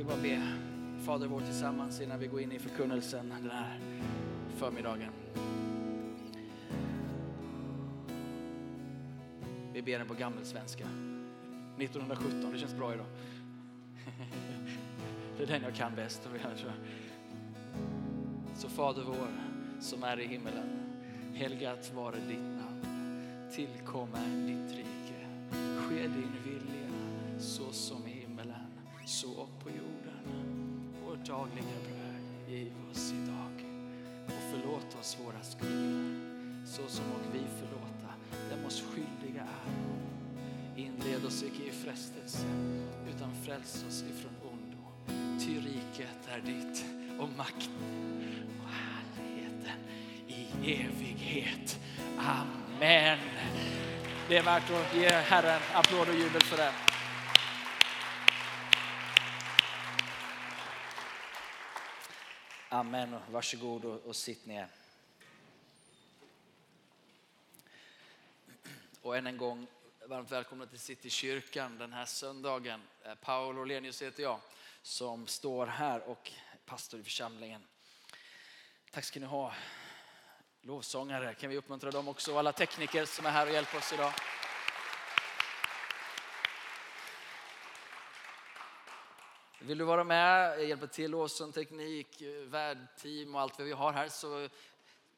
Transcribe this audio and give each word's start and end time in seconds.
vi 0.00 0.04
bara 0.04 0.22
be 0.22 0.42
Fader 1.04 1.26
vår 1.26 1.40
tillsammans 1.40 2.00
innan 2.00 2.18
vi 2.18 2.26
går 2.26 2.40
in 2.40 2.52
i 2.52 2.58
förkunnelsen 2.58 3.28
den 3.28 3.50
här 3.50 3.78
förmiddagen. 4.56 5.10
Vi 9.72 9.82
ber 9.82 9.98
den 9.98 10.08
på 10.08 10.14
gammelsvenska. 10.14 10.84
1917, 11.78 12.52
det 12.52 12.58
känns 12.58 12.74
bra 12.74 12.94
idag. 12.94 13.06
Det 15.36 15.42
är 15.42 15.46
den 15.46 15.62
jag 15.62 15.74
kan 15.74 15.94
bäst. 15.94 16.28
Så 18.54 18.68
Fader 18.68 19.02
vår 19.02 19.28
som 19.80 20.02
är 20.02 20.20
i 20.20 20.26
himmelen. 20.26 20.68
Helgat 21.34 21.92
vare 21.94 22.16
ditt 22.28 22.38
namn. 22.38 22.84
Tillkommer 23.52 24.46
ditt 24.46 24.76
rike. 24.76 25.26
Ske 25.78 26.02
din 26.02 26.32
vilja 26.44 26.90
så 27.38 27.72
som 27.72 27.99
Vårt 31.40 31.48
dagliga 31.48 31.76
bröd 31.84 32.48
giv 32.48 32.72
oss 32.90 33.12
idag. 33.12 33.64
Och 34.26 34.42
förlåt 34.50 35.00
oss 35.00 35.16
våra 35.24 35.42
skulder 35.42 36.20
så 36.66 36.88
som 36.88 37.04
och 37.04 37.34
vi 37.34 37.40
förlåta 37.58 38.14
dem 38.50 38.64
oss 38.66 38.82
skyldiga 38.82 39.42
är. 39.42 40.80
Inled 40.80 41.24
oss 41.24 41.42
icke 41.42 41.62
i 41.68 41.70
frestelse 41.70 42.46
utan 43.16 43.34
fräls 43.44 43.84
oss 43.88 44.02
ifrån 44.02 44.32
ondo. 44.52 44.78
Ty 45.40 45.60
riket 45.60 46.28
är 46.28 46.40
ditt 46.40 46.84
och 47.18 47.28
makten 47.36 48.46
och 48.62 48.70
härligheten 48.70 49.80
i 50.26 50.72
evighet. 50.72 51.80
Amen. 52.18 53.18
Det 54.28 54.36
är 54.36 54.42
värt 54.42 54.70
att 54.70 54.96
ge 54.96 55.08
Herren 55.08 55.60
applåd 55.74 56.08
och 56.08 56.14
jubel 56.14 56.42
för 56.42 56.56
det. 56.56 56.89
Amen. 62.80 63.16
Varsågod 63.30 63.84
och, 63.84 64.00
och 64.06 64.16
sitt 64.16 64.46
ner. 64.46 64.68
Och 69.02 69.16
än 69.16 69.26
en 69.26 69.36
gång 69.36 69.66
varmt 70.06 70.32
välkomna 70.32 70.66
till 70.66 70.78
Citykyrkan 70.78 71.78
den 71.78 71.92
här 71.92 72.04
söndagen. 72.04 72.82
Eh, 73.04 73.14
Paul 73.14 73.58
Orlenius 73.58 74.02
heter 74.02 74.22
jag 74.22 74.40
som 74.82 75.26
står 75.26 75.66
här 75.66 76.00
och 76.08 76.32
pastor 76.66 77.00
i 77.00 77.02
församlingen. 77.02 77.62
Tack 78.90 79.04
ska 79.04 79.20
ni 79.20 79.26
ha. 79.26 79.54
Lovsångare, 80.62 81.34
kan 81.34 81.50
vi 81.50 81.56
uppmuntra 81.56 81.90
dem 81.90 82.08
också? 82.08 82.38
Alla 82.38 82.52
tekniker 82.52 83.04
som 83.04 83.26
är 83.26 83.30
här 83.30 83.46
och 83.46 83.52
hjälper 83.52 83.78
oss 83.78 83.92
idag. 83.92 84.12
Vill 89.62 89.78
du 89.78 89.84
vara 89.84 90.04
med, 90.04 90.68
hjälpa 90.68 90.86
till, 90.86 91.10
lovsång, 91.10 91.52
teknik, 91.52 92.22
värdteam 92.44 93.34
och 93.34 93.40
allt 93.40 93.58
vad 93.58 93.66
vi 93.66 93.72
har 93.72 93.92
här 93.92 94.08
så 94.08 94.48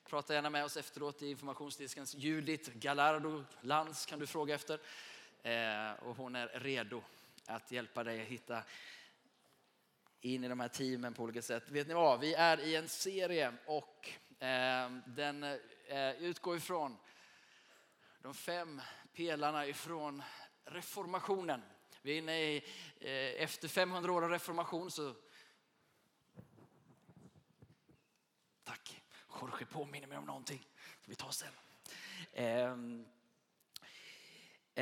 prata 0.04 0.34
gärna 0.34 0.50
med 0.50 0.64
oss 0.64 0.76
efteråt 0.76 1.22
i 1.22 1.30
informationsdisken. 1.30 2.06
Judith 2.14 2.70
Gallardo 2.74 3.44
Lantz 3.60 4.06
kan 4.06 4.18
du 4.18 4.26
fråga 4.26 4.54
efter. 4.54 4.80
Eh, 5.42 5.92
och 5.92 6.16
hon 6.16 6.36
är 6.36 6.46
redo 6.54 7.02
att 7.46 7.72
hjälpa 7.72 8.04
dig 8.04 8.22
att 8.22 8.28
hitta 8.28 8.62
in 10.20 10.44
i 10.44 10.48
de 10.48 10.60
här 10.60 10.68
teamen 10.68 11.14
på 11.14 11.22
olika 11.22 11.42
sätt. 11.42 11.70
Vet 11.70 11.88
ni 11.88 11.94
vad, 11.94 12.20
vi 12.20 12.34
är 12.34 12.60
i 12.60 12.76
en 12.76 12.88
serie 12.88 13.52
och 13.66 14.08
eh, 14.44 14.90
den 15.06 15.42
eh, 15.88 16.10
utgår 16.18 16.56
ifrån 16.56 16.96
de 18.22 18.34
fem 18.34 18.80
pelarna 19.14 19.66
ifrån 19.66 20.22
reformationen. 20.64 21.62
Vi 22.02 22.12
är 22.12 22.18
inne 22.18 22.40
i, 22.40 22.56
eh, 23.00 23.42
efter 23.42 23.68
500 23.68 24.12
år 24.12 24.24
av 24.24 24.30
reformation 24.30 24.90
så... 24.90 25.14
Tack. 28.64 29.02
Jorge 29.40 29.66
påminner 29.66 30.06
mig 30.06 30.18
om 30.18 30.24
någonting. 30.24 30.66
Vi 31.04 31.14
tar 31.14 31.30
sen. 31.30 31.52
Eh, 32.32 32.74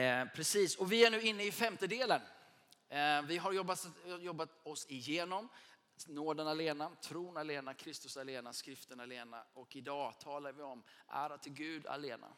eh, 0.03 0.29
precis, 0.29 0.77
och 0.77 0.93
vi 0.93 1.05
är 1.05 1.11
nu 1.11 1.21
inne 1.21 1.45
i 1.45 1.53
femtedelen. 1.53 2.21
Eh, 2.89 3.23
vi 3.23 3.39
har 3.39 3.53
jobbat, 3.53 3.87
jobbat 4.21 4.67
oss 4.67 4.87
igenom 4.89 5.49
nåden 6.07 6.49
alena, 6.49 6.91
tron 7.03 7.37
alena, 7.37 7.75
Kristus 7.75 8.17
alena, 8.17 8.53
skriften 8.53 9.01
alena 9.01 9.45
och 9.55 9.77
idag 9.77 10.21
talar 10.21 10.53
vi 10.53 10.63
om 10.63 10.83
ära 11.09 11.39
till 11.39 11.53
Gud 11.53 11.87
alena. 11.87 12.33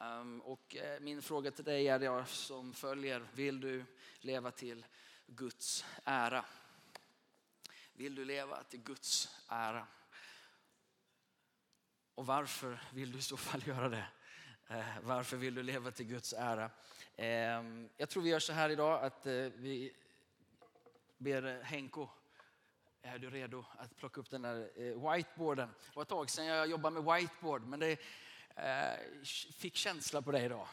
Ehm, 0.00 0.40
och 0.40 0.76
eh, 0.76 1.00
min 1.00 1.22
fråga 1.22 1.50
till 1.50 1.64
dig 1.64 1.88
är 1.88 1.98
det 1.98 2.26
som 2.26 2.72
följer. 2.72 3.26
Vill 3.32 3.60
du 3.60 3.84
leva 4.20 4.50
till 4.50 4.86
Guds 5.26 5.84
ära? 6.04 6.44
Vill 7.92 8.14
du 8.14 8.24
leva 8.24 8.62
till 8.62 8.82
Guds 8.82 9.28
ära? 9.48 9.86
Och 12.14 12.26
varför 12.26 12.80
vill 12.92 13.12
du 13.12 13.18
i 13.18 13.22
så 13.22 13.36
fall 13.36 13.62
göra 13.66 13.88
det? 13.88 14.06
Eh, 14.68 14.84
varför 15.02 15.36
vill 15.36 15.54
du 15.54 15.62
leva 15.62 15.90
till 15.90 16.06
Guds 16.06 16.32
ära? 16.32 16.70
Ehm, 17.16 17.88
jag 17.96 18.08
tror 18.08 18.22
vi 18.22 18.30
gör 18.30 18.38
så 18.38 18.52
här 18.52 18.70
idag 18.70 19.04
att 19.04 19.26
eh, 19.26 19.32
vi 19.32 19.96
ber 21.18 21.62
Henko, 21.62 22.08
är 23.02 23.18
du 23.18 23.30
redo 23.30 23.64
att 23.78 23.96
plocka 23.96 24.20
upp 24.20 24.30
den 24.30 24.42
där 24.42 24.70
whiteboarden? 25.12 25.68
Det 25.68 25.96
var 25.96 26.02
ett 26.02 26.08
tag 26.08 26.30
sedan 26.30 26.46
jag 26.46 26.66
jobbade 26.66 27.00
med 27.00 27.14
whiteboard 27.14 27.62
men 27.62 27.80
det 27.80 27.98
Eh, 28.56 29.22
fick 29.56 29.76
känsla 29.76 30.22
på 30.22 30.32
dig 30.32 30.44
idag. 30.44 30.68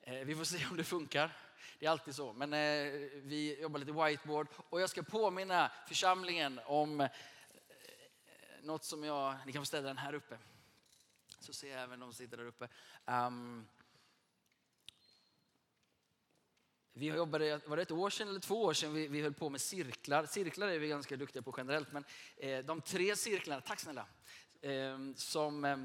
Eh, 0.00 0.14
vi 0.14 0.34
får 0.34 0.44
se 0.44 0.66
om 0.70 0.76
det 0.76 0.84
funkar. 0.84 1.36
Det 1.78 1.86
är 1.86 1.90
alltid 1.90 2.14
så. 2.14 2.32
Men 2.32 2.52
eh, 2.52 2.92
vi 3.22 3.60
jobbar 3.60 3.78
lite 3.78 3.92
whiteboard 3.92 4.48
och 4.70 4.80
jag 4.80 4.90
ska 4.90 5.02
påminna 5.02 5.72
församlingen 5.88 6.60
om 6.66 7.00
eh, 7.00 7.08
något 8.62 8.84
som 8.84 9.04
jag, 9.04 9.36
ni 9.46 9.52
kan 9.52 9.62
få 9.62 9.66
ställa 9.66 9.88
den 9.88 9.98
här 9.98 10.14
uppe. 10.14 10.38
Så 11.40 11.52
ser 11.52 11.70
jag 11.70 11.82
även 11.82 12.00
de 12.00 12.12
som 12.12 12.24
sitter 12.24 12.36
där 12.36 12.46
uppe. 12.46 12.68
Um, 13.04 13.68
vi 16.92 17.06
jobbade, 17.06 17.60
var 17.66 17.76
det 17.76 17.82
ett 17.82 17.90
år 17.90 18.10
sedan 18.10 18.28
eller 18.28 18.40
två 18.40 18.62
år 18.62 18.72
sedan 18.72 18.94
vi, 18.94 19.08
vi 19.08 19.22
höll 19.22 19.34
på 19.34 19.50
med 19.50 19.60
cirklar. 19.60 20.26
Cirklar 20.26 20.68
är 20.68 20.78
vi 20.78 20.88
ganska 20.88 21.16
duktiga 21.16 21.42
på 21.42 21.54
generellt, 21.56 21.92
men 21.92 22.04
eh, 22.36 22.58
de 22.58 22.80
tre 22.80 23.16
cirklarna, 23.16 23.60
tack 23.60 23.80
snälla, 23.80 24.06
eh, 24.60 24.98
som 25.16 25.64
eh, 25.64 25.76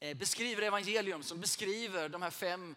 Eh, 0.00 0.16
beskriver 0.16 0.62
evangelium, 0.62 1.22
som 1.22 1.40
beskriver 1.40 2.08
de 2.08 2.22
här 2.22 2.30
fem 2.30 2.76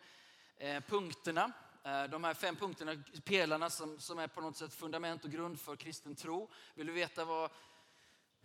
eh, 0.57 0.83
punkterna. 0.83 1.51
Eh, 1.83 2.03
de 2.03 2.23
här 2.23 2.33
fem 2.33 2.55
punkterna, 2.55 3.03
pelarna 3.23 3.69
som, 3.69 3.99
som 3.99 4.19
är 4.19 4.27
på 4.27 4.41
något 4.41 4.57
sätt 4.57 4.73
fundament 4.73 5.25
och 5.25 5.31
grund 5.31 5.59
för 5.59 5.75
kristen 5.75 6.15
tro. 6.15 6.49
Vill 6.75 6.87
du 6.87 6.93
veta 6.93 7.25
vad 7.25 7.49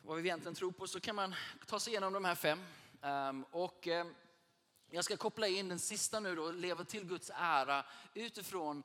vad 0.03 0.17
vi 0.17 0.29
egentligen 0.29 0.55
tror 0.55 0.73
på 0.73 0.87
så 0.87 1.01
kan 1.01 1.17
man 1.17 1.35
ta 1.67 1.81
sig 1.81 1.93
igenom 1.93 2.13
de 2.13 2.25
här 2.25 2.35
fem. 2.35 2.61
Ehm, 3.03 3.45
och 3.51 3.89
jag 4.91 5.05
ska 5.05 5.17
koppla 5.17 5.49
in 5.49 5.69
den 5.69 5.79
sista 5.79 6.21
nu 6.21 6.35
då, 6.35 6.51
leva 6.51 6.85
till 6.85 7.05
Guds 7.05 7.31
ära 7.35 7.85
utifrån 8.15 8.83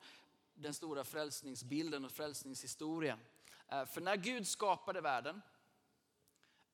den 0.54 0.74
stora 0.74 1.04
frälsningsbilden 1.04 2.04
och 2.04 2.12
frälsningshistorien. 2.12 3.18
För 3.68 4.00
när 4.00 4.16
Gud 4.16 4.46
skapade 4.46 5.00
världen 5.00 5.42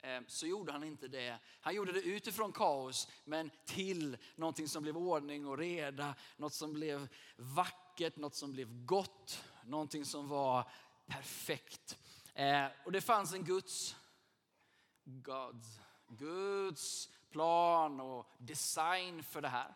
Ehm, 0.03 0.25
så 0.29 0.47
gjorde 0.47 0.73
han 0.73 0.85
inte 0.85 1.09
det. 1.09 1.39
Han 1.61 1.75
gjorde 1.75 1.93
det 1.93 2.01
utifrån 2.01 2.53
kaos 2.53 3.09
men 3.25 3.51
till 3.65 4.17
någonting 4.35 4.69
som 4.69 4.83
blev 4.83 4.97
ordning 4.97 5.47
och 5.47 5.59
reda, 5.59 6.15
något 6.37 6.55
som 6.55 6.73
blev 6.73 7.09
vackert, 7.37 8.17
något 8.17 8.35
som 8.35 8.53
blev 8.53 8.85
gott, 8.85 9.45
någonting 9.65 10.05
som 10.05 10.29
var 10.29 10.71
perfekt. 11.07 11.99
Ehm, 12.35 12.71
och 12.85 12.93
det 12.93 13.01
fanns 13.01 13.33
en 13.33 13.45
Guds 13.45 13.97
God's, 15.05 15.81
Guds 16.09 17.09
plan 17.31 18.01
och 18.01 18.31
design 18.39 19.23
för 19.23 19.41
det 19.41 19.49
här. 19.49 19.75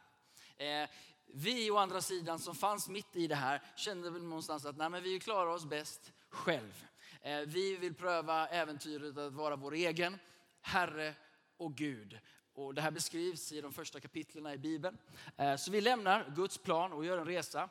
Ehm, 0.56 0.88
vi 1.26 1.70
å 1.70 1.76
andra 1.76 2.00
sidan 2.00 2.38
som 2.38 2.54
fanns 2.54 2.88
mitt 2.88 3.16
i 3.16 3.26
det 3.26 3.34
här 3.34 3.62
kände 3.76 4.10
väl 4.10 4.22
någonstans 4.22 4.64
att 4.64 4.76
nej, 4.76 4.90
men 4.90 5.02
vi 5.02 5.20
klarar 5.20 5.50
oss 5.50 5.64
bäst 5.64 6.12
själv. 6.28 6.86
Eh, 7.24 7.40
vi 7.40 7.76
vill 7.76 7.94
pröva 7.94 8.48
äventyret 8.48 9.18
att 9.18 9.32
vara 9.32 9.56
vår 9.56 9.74
egen 9.74 10.18
Herre 10.60 11.14
och 11.56 11.74
Gud. 11.74 12.18
Och 12.54 12.74
det 12.74 12.82
här 12.82 12.90
beskrivs 12.90 13.52
i 13.52 13.60
de 13.60 13.72
första 13.72 14.00
kapitlen 14.00 14.46
i 14.46 14.58
Bibeln. 14.58 14.98
Eh, 15.36 15.56
så 15.56 15.70
vi 15.70 15.80
lämnar 15.80 16.32
Guds 16.36 16.58
plan 16.58 16.92
och 16.92 17.04
gör 17.04 17.18
en 17.18 17.26
resa. 17.26 17.68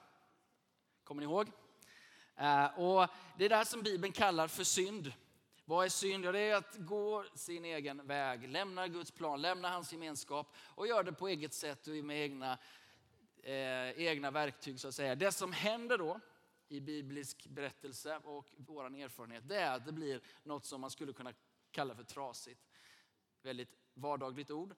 Kommer 1.03 1.21
ni 1.21 1.25
ihåg? 1.25 1.47
Eh, 2.35 2.79
och 2.79 3.07
det 3.37 3.45
är 3.45 3.49
det 3.49 3.55
här 3.55 3.63
som 3.63 3.81
Bibeln 3.81 4.13
kallar 4.13 4.47
för 4.47 4.63
synd. 4.63 5.13
Vad 5.65 5.85
är 5.85 5.89
synd? 5.89 6.25
Ja, 6.25 6.31
det 6.31 6.39
är 6.39 6.55
att 6.55 6.75
gå 6.77 7.25
sin 7.35 7.65
egen 7.65 8.07
väg, 8.07 8.49
lämna 8.49 8.87
Guds 8.87 9.11
plan, 9.11 9.41
lämna 9.41 9.69
hans 9.69 9.91
gemenskap 9.91 10.55
och 10.57 10.87
göra 10.87 11.03
det 11.03 11.13
på 11.13 11.27
eget 11.27 11.53
sätt 11.53 11.87
och 11.87 11.93
med 11.93 12.23
egna, 12.23 12.57
eh, 13.43 14.01
egna 14.01 14.31
verktyg 14.31 14.79
så 14.79 14.87
att 14.87 14.95
säga. 14.95 15.15
Det 15.15 15.31
som 15.31 15.51
händer 15.51 15.97
då 15.97 16.19
i 16.71 16.81
biblisk 16.81 17.47
berättelse 17.47 18.17
och 18.23 18.47
vår 18.57 18.85
erfarenhet, 18.85 19.43
det 19.47 19.55
är 19.55 19.75
att 19.75 19.85
det 19.85 19.91
blir 19.91 20.21
något 20.43 20.65
som 20.65 20.81
man 20.81 20.91
skulle 20.91 21.13
kunna 21.13 21.33
kalla 21.71 21.95
för 21.95 22.03
trasigt. 22.03 22.61
Väldigt 23.41 23.77
vardagligt 23.93 24.51
ord. 24.51 24.75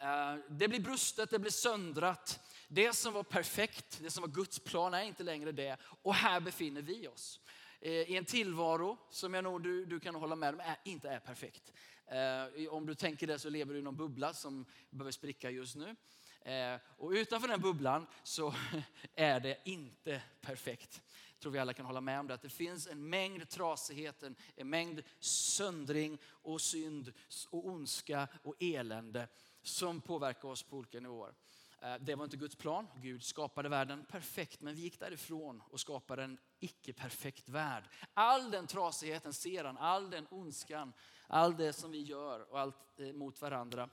Eh, 0.00 0.36
det 0.48 0.68
blir 0.68 0.80
brustet, 0.80 1.30
det 1.30 1.38
blir 1.38 1.50
söndrat. 1.50 2.40
Det 2.68 2.92
som 2.92 3.12
var 3.12 3.22
perfekt, 3.22 4.00
det 4.02 4.10
som 4.10 4.20
var 4.20 4.28
Guds 4.28 4.58
plan 4.58 4.94
är 4.94 5.02
inte 5.02 5.22
längre 5.22 5.52
det. 5.52 5.76
Och 6.02 6.14
här 6.14 6.40
befinner 6.40 6.82
vi 6.82 7.08
oss. 7.08 7.40
Eh, 7.80 7.92
i 7.92 8.16
en 8.16 8.24
tillvaro 8.24 8.98
som 9.10 9.34
jag 9.34 9.44
nog 9.44 9.62
du, 9.62 9.84
du 9.84 10.00
kan 10.00 10.14
hålla 10.14 10.36
med 10.36 10.54
om 10.54 10.60
är, 10.60 10.76
inte 10.84 11.08
är 11.08 11.20
perfekt. 11.20 11.72
Eh, 12.06 12.72
om 12.72 12.86
du 12.86 12.94
tänker 12.94 13.26
det 13.26 13.38
så 13.38 13.50
lever 13.50 13.74
du 13.74 13.80
i 13.80 13.82
någon 13.82 13.96
bubbla 13.96 14.34
som 14.34 14.66
behöver 14.90 15.12
spricka 15.12 15.50
just 15.50 15.76
nu. 15.76 15.96
Eh, 16.40 16.80
och 16.96 17.10
utanför 17.10 17.48
den 17.48 17.60
bubblan 17.60 18.06
så 18.22 18.54
är 19.14 19.40
det 19.40 19.58
inte 19.64 20.22
perfekt. 20.40 21.02
Jag 21.32 21.42
tror 21.42 21.52
vi 21.52 21.58
alla 21.58 21.72
kan 21.72 21.86
hålla 21.86 22.00
med 22.00 22.20
om 22.20 22.26
det. 22.26 22.34
Att 22.34 22.42
det 22.42 22.48
finns 22.48 22.86
en 22.86 23.08
mängd 23.08 23.48
trasighet, 23.48 24.22
en, 24.22 24.36
mängd 24.70 25.02
söndring 25.20 26.18
och 26.24 26.60
synd 26.60 27.12
och 27.50 27.66
ondska 27.66 28.28
och 28.42 28.54
elände 28.60 29.28
som 29.62 30.00
påverkar 30.00 30.48
oss 30.48 30.62
på 30.62 30.76
olika 30.76 31.00
nivåer. 31.00 31.34
Eh, 31.80 31.94
det 32.00 32.14
var 32.14 32.24
inte 32.24 32.36
Guds 32.36 32.56
plan. 32.56 32.86
Gud 32.96 33.24
skapade 33.24 33.68
världen 33.68 34.04
perfekt, 34.04 34.60
men 34.60 34.74
vi 34.74 34.80
gick 34.80 35.00
därifrån 35.00 35.62
och 35.70 35.80
skapade 35.80 36.24
en 36.24 36.38
icke-perfekt 36.60 37.48
värld. 37.48 37.84
All 38.14 38.50
den 38.50 38.66
trasigheten 38.66 39.32
ser 39.32 39.64
han, 39.64 39.78
all 39.78 40.10
den 40.10 40.26
ondskan, 40.30 40.92
allt 41.26 41.58
det 41.58 41.72
som 41.72 41.90
vi 41.90 42.02
gör 42.02 42.52
och 42.52 42.60
allt 42.60 43.00
eh, 43.00 43.12
mot 43.12 43.40
varandra. 43.40 43.88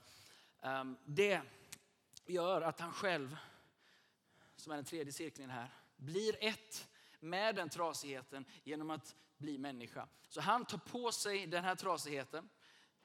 Ehm, 0.62 0.96
det 1.04 1.42
gör 2.28 2.60
att 2.60 2.80
han 2.80 2.92
själv, 2.92 3.36
som 4.56 4.72
är 4.72 4.76
den 4.76 4.84
tredje 4.84 5.12
cirkeln 5.12 5.50
här, 5.50 5.74
blir 5.96 6.36
ett 6.44 6.88
med 7.20 7.54
den 7.54 7.68
trasigheten 7.68 8.44
genom 8.64 8.90
att 8.90 9.16
bli 9.38 9.58
människa. 9.58 10.08
Så 10.28 10.40
han 10.40 10.64
tar 10.64 10.78
på 10.78 11.12
sig 11.12 11.46
den 11.46 11.64
här 11.64 11.74
trasigheten 11.74 12.48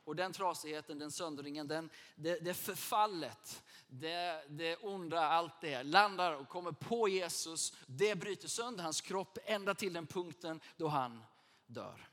och 0.03 0.15
den 0.15 0.33
trasigheten, 0.33 0.99
den 0.99 1.11
söndringen, 1.11 1.67
den, 1.67 1.89
det, 2.15 2.39
det 2.39 2.53
förfallet, 2.53 3.63
det, 3.87 4.43
det 4.49 4.77
onda, 4.77 5.19
allt 5.19 5.61
det 5.61 5.83
landar 5.83 6.33
och 6.33 6.49
kommer 6.49 6.71
på 6.71 7.07
Jesus. 7.07 7.77
Det 7.85 8.15
bryter 8.15 8.47
sönder 8.47 8.83
hans 8.83 9.01
kropp 9.01 9.37
ända 9.45 9.75
till 9.75 9.93
den 9.93 10.07
punkten 10.07 10.59
då 10.77 10.87
han 10.87 11.23
dör. 11.65 12.09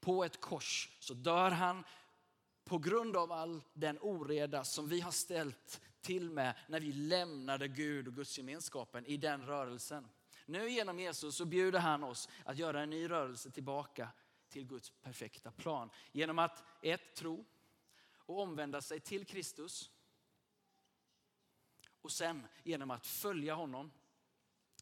På 0.00 0.24
ett 0.24 0.40
kors 0.40 0.96
så 1.00 1.14
dör 1.14 1.50
han 1.50 1.84
på 2.64 2.78
grund 2.78 3.16
av 3.16 3.32
all 3.32 3.62
den 3.72 3.98
oreda 4.00 4.64
som 4.64 4.88
vi 4.88 5.00
har 5.00 5.12
ställt 5.12 5.80
till 6.02 6.30
med 6.30 6.54
när 6.68 6.80
vi 6.80 6.92
lämnade 6.92 7.68
Gud 7.68 8.08
och 8.08 8.14
Guds 8.14 8.38
gemenskapen 8.38 9.06
i 9.06 9.16
den 9.16 9.42
rörelsen. 9.46 10.08
Nu 10.46 10.70
genom 10.70 10.98
Jesus 10.98 11.36
så 11.36 11.44
bjuder 11.44 11.78
han 11.78 12.04
oss 12.04 12.28
att 12.44 12.58
göra 12.58 12.82
en 12.82 12.90
ny 12.90 13.10
rörelse 13.10 13.50
tillbaka 13.50 14.08
till 14.48 14.66
Guds 14.66 14.90
perfekta 14.90 15.50
plan. 15.50 15.90
Genom 16.12 16.38
att 16.38 16.64
ett, 16.82 17.14
tro 17.14 17.44
och 18.12 18.40
omvända 18.40 18.80
sig 18.80 19.00
till 19.00 19.24
Kristus. 19.26 19.90
Och 22.02 22.12
sen 22.12 22.46
genom 22.64 22.90
att 22.90 23.06
följa 23.06 23.54
honom 23.54 23.90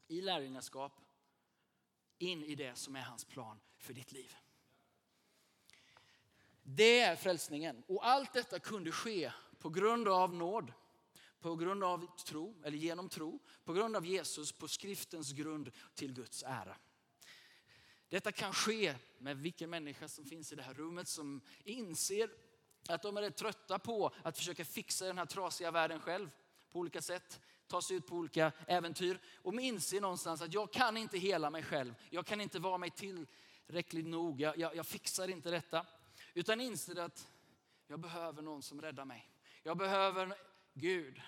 i 0.07 0.21
lärjungaskap 0.21 1.01
in 2.19 2.45
i 2.45 2.55
det 2.55 2.75
som 2.75 2.97
är 2.97 3.01
hans 3.01 3.25
plan 3.25 3.61
för 3.79 3.95
ditt 3.95 4.13
liv. 4.13 4.37
Det 6.63 7.01
är 7.01 7.17
frälsningen. 7.17 7.83
Och 7.87 8.07
allt 8.07 8.33
detta 8.33 8.59
kunde 8.59 8.93
ske 8.93 9.33
på 9.59 9.69
grund 9.69 10.09
av 10.09 10.35
nåd, 10.35 10.73
på 11.41 11.57
grund 11.57 11.85
av 11.85 12.19
tro, 12.25 12.57
eller 12.65 12.79
genom 12.79 13.09
tro, 13.09 13.39
på 13.65 13.73
grund 13.73 13.97
av 13.97 14.07
Jesus, 14.07 14.53
på 14.53 14.69
skriftens 14.69 15.33
grund 15.33 15.71
till 15.95 16.13
Guds 16.13 16.43
ära. 16.43 16.77
Detta 18.09 18.33
kan 18.33 18.53
ske 18.53 18.95
med 19.19 19.37
vilken 19.37 19.71
människa 19.71 20.09
som 20.09 20.25
finns 20.25 20.53
i 20.53 20.57
det 20.57 20.63
här 20.63 20.75
rummet 20.75 21.09
som 21.09 21.41
inser 21.65 22.31
att 22.89 23.03
de 23.03 23.17
är 23.17 23.23
rätt 23.23 23.37
trötta 23.37 23.79
på 23.79 24.11
att 24.23 24.37
försöka 24.37 24.65
fixa 24.65 25.07
den 25.07 25.19
här 25.19 25.27
trasiga 25.27 25.71
världen 25.71 26.01
själv 26.01 26.31
på 26.71 26.79
olika 26.79 27.03
sätt. 27.03 27.41
Ta 27.67 27.83
sig 27.83 27.97
ut 27.97 28.07
på 28.07 28.17
olika 28.17 28.53
äventyr 28.67 29.21
och 29.43 29.61
inser 29.61 30.01
någonstans 30.01 30.43
att 30.43 30.55
jag 30.55 30.73
kan 30.73 30.97
inte 30.97 31.19
hela 31.19 31.51
mig 31.51 31.63
själv. 31.63 31.95
Jag 32.11 32.27
kan 32.27 32.41
inte 32.41 32.59
vara 32.59 32.79
mig 32.79 32.91
tillräckligt 32.91 34.07
nog. 34.07 34.41
Jag, 34.41 34.59
jag, 34.59 34.77
jag 34.77 34.87
fixar 34.87 35.29
inte 35.29 35.51
detta. 35.51 35.87
Utan 36.35 36.61
inser 36.61 37.01
att 37.01 37.29
jag 37.87 38.01
behöver 38.01 38.43
någon 38.43 38.63
som 38.63 38.81
räddar 38.81 39.05
mig. 39.05 39.31
Jag 39.63 39.77
behöver 39.77 40.35
Gud. 40.79 41.21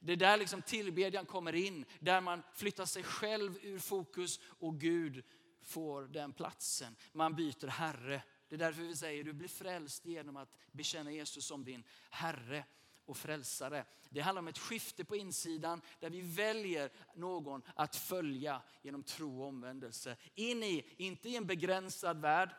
Det 0.00 0.12
är 0.12 0.16
där 0.16 0.36
liksom 0.36 0.62
tillbedjan 0.62 1.26
kommer 1.26 1.52
in, 1.52 1.84
där 2.00 2.20
man 2.20 2.42
flyttar 2.54 2.84
sig 2.84 3.02
själv 3.02 3.58
ur 3.62 3.78
fokus 3.78 4.40
och 4.44 4.80
Gud 4.80 5.24
får 5.62 6.02
den 6.02 6.32
platsen. 6.32 6.96
Man 7.12 7.34
byter 7.34 7.66
Herre. 7.66 8.22
Det 8.48 8.54
är 8.54 8.58
därför 8.58 8.82
vi 8.82 8.96
säger 8.96 9.24
du 9.24 9.32
blir 9.32 9.48
frälst 9.48 10.06
genom 10.06 10.36
att 10.36 10.56
bekänna 10.72 11.12
Jesus 11.12 11.46
som 11.46 11.64
din 11.64 11.84
Herre 12.10 12.64
och 13.04 13.16
frälsare. 13.16 13.84
Det 14.10 14.20
handlar 14.20 14.42
om 14.42 14.48
ett 14.48 14.58
skifte 14.58 15.04
på 15.04 15.16
insidan 15.16 15.82
där 16.00 16.10
vi 16.10 16.20
väljer 16.20 16.90
någon 17.14 17.62
att 17.74 17.96
följa 17.96 18.62
genom 18.82 19.02
tro 19.02 19.40
och 19.40 19.48
omvändelse. 19.48 20.16
In 20.34 20.62
i, 20.62 20.84
inte 20.96 21.28
i 21.28 21.36
en 21.36 21.46
begränsad 21.46 22.20
värld, 22.20 22.50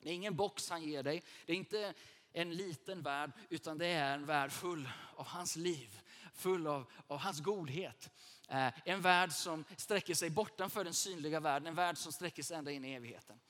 det 0.00 0.10
är 0.10 0.14
ingen 0.14 0.36
box 0.36 0.70
han 0.70 0.82
ger 0.82 1.02
dig. 1.02 1.22
Det 1.46 1.52
är 1.52 1.56
inte 1.56 1.94
en 2.36 2.56
liten 2.56 3.02
värld, 3.02 3.32
utan 3.48 3.78
det 3.78 3.86
är 3.86 4.14
en 4.14 4.26
värld 4.26 4.52
full 4.52 4.88
av 5.16 5.26
hans 5.26 5.56
liv, 5.56 6.00
full 6.34 6.66
av, 6.66 6.92
av 7.06 7.18
hans 7.18 7.40
godhet. 7.40 8.10
Eh, 8.48 8.72
en 8.84 9.00
värld 9.00 9.32
som 9.32 9.64
sträcker 9.76 10.14
sig 10.14 10.30
bortanför 10.30 10.84
den 10.84 10.94
synliga 10.94 11.40
världen, 11.40 11.66
en 11.66 11.74
värld 11.74 11.98
som 11.98 12.12
sträcker 12.12 12.42
sig 12.42 12.56
ända 12.56 12.70
in 12.70 12.84
i 12.84 12.92
evigheten. 12.92 13.40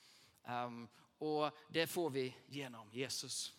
Um, 0.47 0.87
och 1.17 1.51
det 1.69 1.87
får 1.87 2.09
vi 2.09 2.35
genom 2.47 2.91
Jesus. 2.91 3.53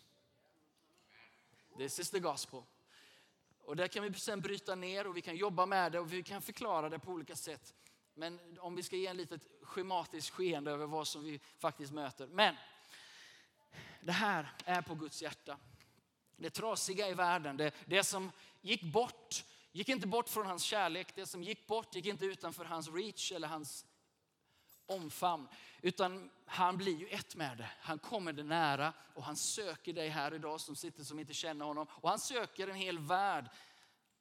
This 1.77 1.99
is 1.99 2.09
the 2.09 2.19
gospel. 2.19 2.61
Och 3.63 3.75
det 3.75 3.87
kan 3.87 4.03
vi 4.03 4.13
sen 4.13 4.41
bryta 4.41 4.75
ner 4.75 5.07
och 5.07 5.17
vi 5.17 5.21
kan 5.21 5.35
jobba 5.35 5.65
med 5.65 5.91
det 5.91 5.99
och 5.99 6.13
vi 6.13 6.23
kan 6.23 6.41
förklara 6.41 6.89
det 6.89 6.99
på 6.99 7.11
olika 7.11 7.35
sätt. 7.35 7.73
Men 8.13 8.39
om 8.59 8.75
vi 8.75 8.83
ska 8.83 8.95
ge 8.95 9.07
en 9.07 9.17
litet 9.17 9.41
schematiskt 9.61 10.29
skeende 10.29 10.71
över 10.71 10.85
vad 10.85 11.07
som 11.07 11.23
vi 11.23 11.39
faktiskt 11.57 11.93
möter. 11.93 12.27
Men 12.27 12.55
det 14.07 14.13
här 14.13 14.53
är 14.65 14.81
på 14.81 14.95
Guds 14.95 15.21
hjärta. 15.21 15.57
Det 16.37 16.49
trasiga 16.49 17.09
i 17.09 17.13
världen, 17.13 17.57
det, 17.57 17.71
det 17.85 18.03
som 18.03 18.31
gick 18.61 18.83
bort, 18.83 19.45
gick 19.71 19.89
inte 19.89 20.07
bort 20.07 20.29
från 20.29 20.45
hans 20.45 20.63
kärlek. 20.63 21.15
Det 21.15 21.25
som 21.25 21.43
gick 21.43 21.67
bort 21.67 21.95
gick 21.95 22.05
inte 22.05 22.25
utanför 22.25 22.65
hans 22.65 22.89
reach 22.89 23.31
eller 23.31 23.47
hans 23.47 23.85
omfamn. 24.85 25.47
Utan 25.81 26.29
han 26.45 26.77
blir 26.77 26.97
ju 26.97 27.07
ett 27.07 27.35
med 27.35 27.57
det. 27.57 27.69
Han 27.79 27.99
kommer 27.99 28.33
det 28.33 28.43
nära 28.43 28.93
och 29.15 29.23
han 29.23 29.35
söker 29.35 29.93
dig 29.93 30.09
här 30.09 30.33
idag 30.33 30.61
som 30.61 30.75
sitter 30.75 31.03
som 31.03 31.19
inte 31.19 31.33
känner 31.33 31.65
honom. 31.65 31.87
Och 31.89 32.09
han 32.09 32.19
söker 32.19 32.67
en 32.67 32.75
hel 32.75 32.99
värld. 32.99 33.49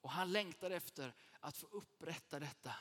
Och 0.01 0.11
han 0.11 0.33
längtar 0.33 0.71
efter 0.71 1.15
att 1.41 1.57
få 1.57 1.67
upprätta 1.67 2.41
detta. 2.41 2.75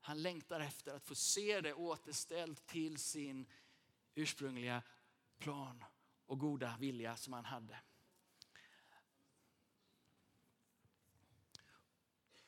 Han 0.00 0.22
längtar 0.22 0.60
efter 0.60 0.94
att 0.94 1.04
få 1.04 1.14
se 1.14 1.60
det 1.60 1.74
återställt 1.74 2.66
till 2.66 2.98
sin 2.98 3.46
ursprungliga 4.14 4.82
plan 5.38 5.84
och 6.26 6.38
goda 6.38 6.76
vilja 6.78 7.16
som 7.16 7.32
han 7.32 7.44
hade. 7.44 7.78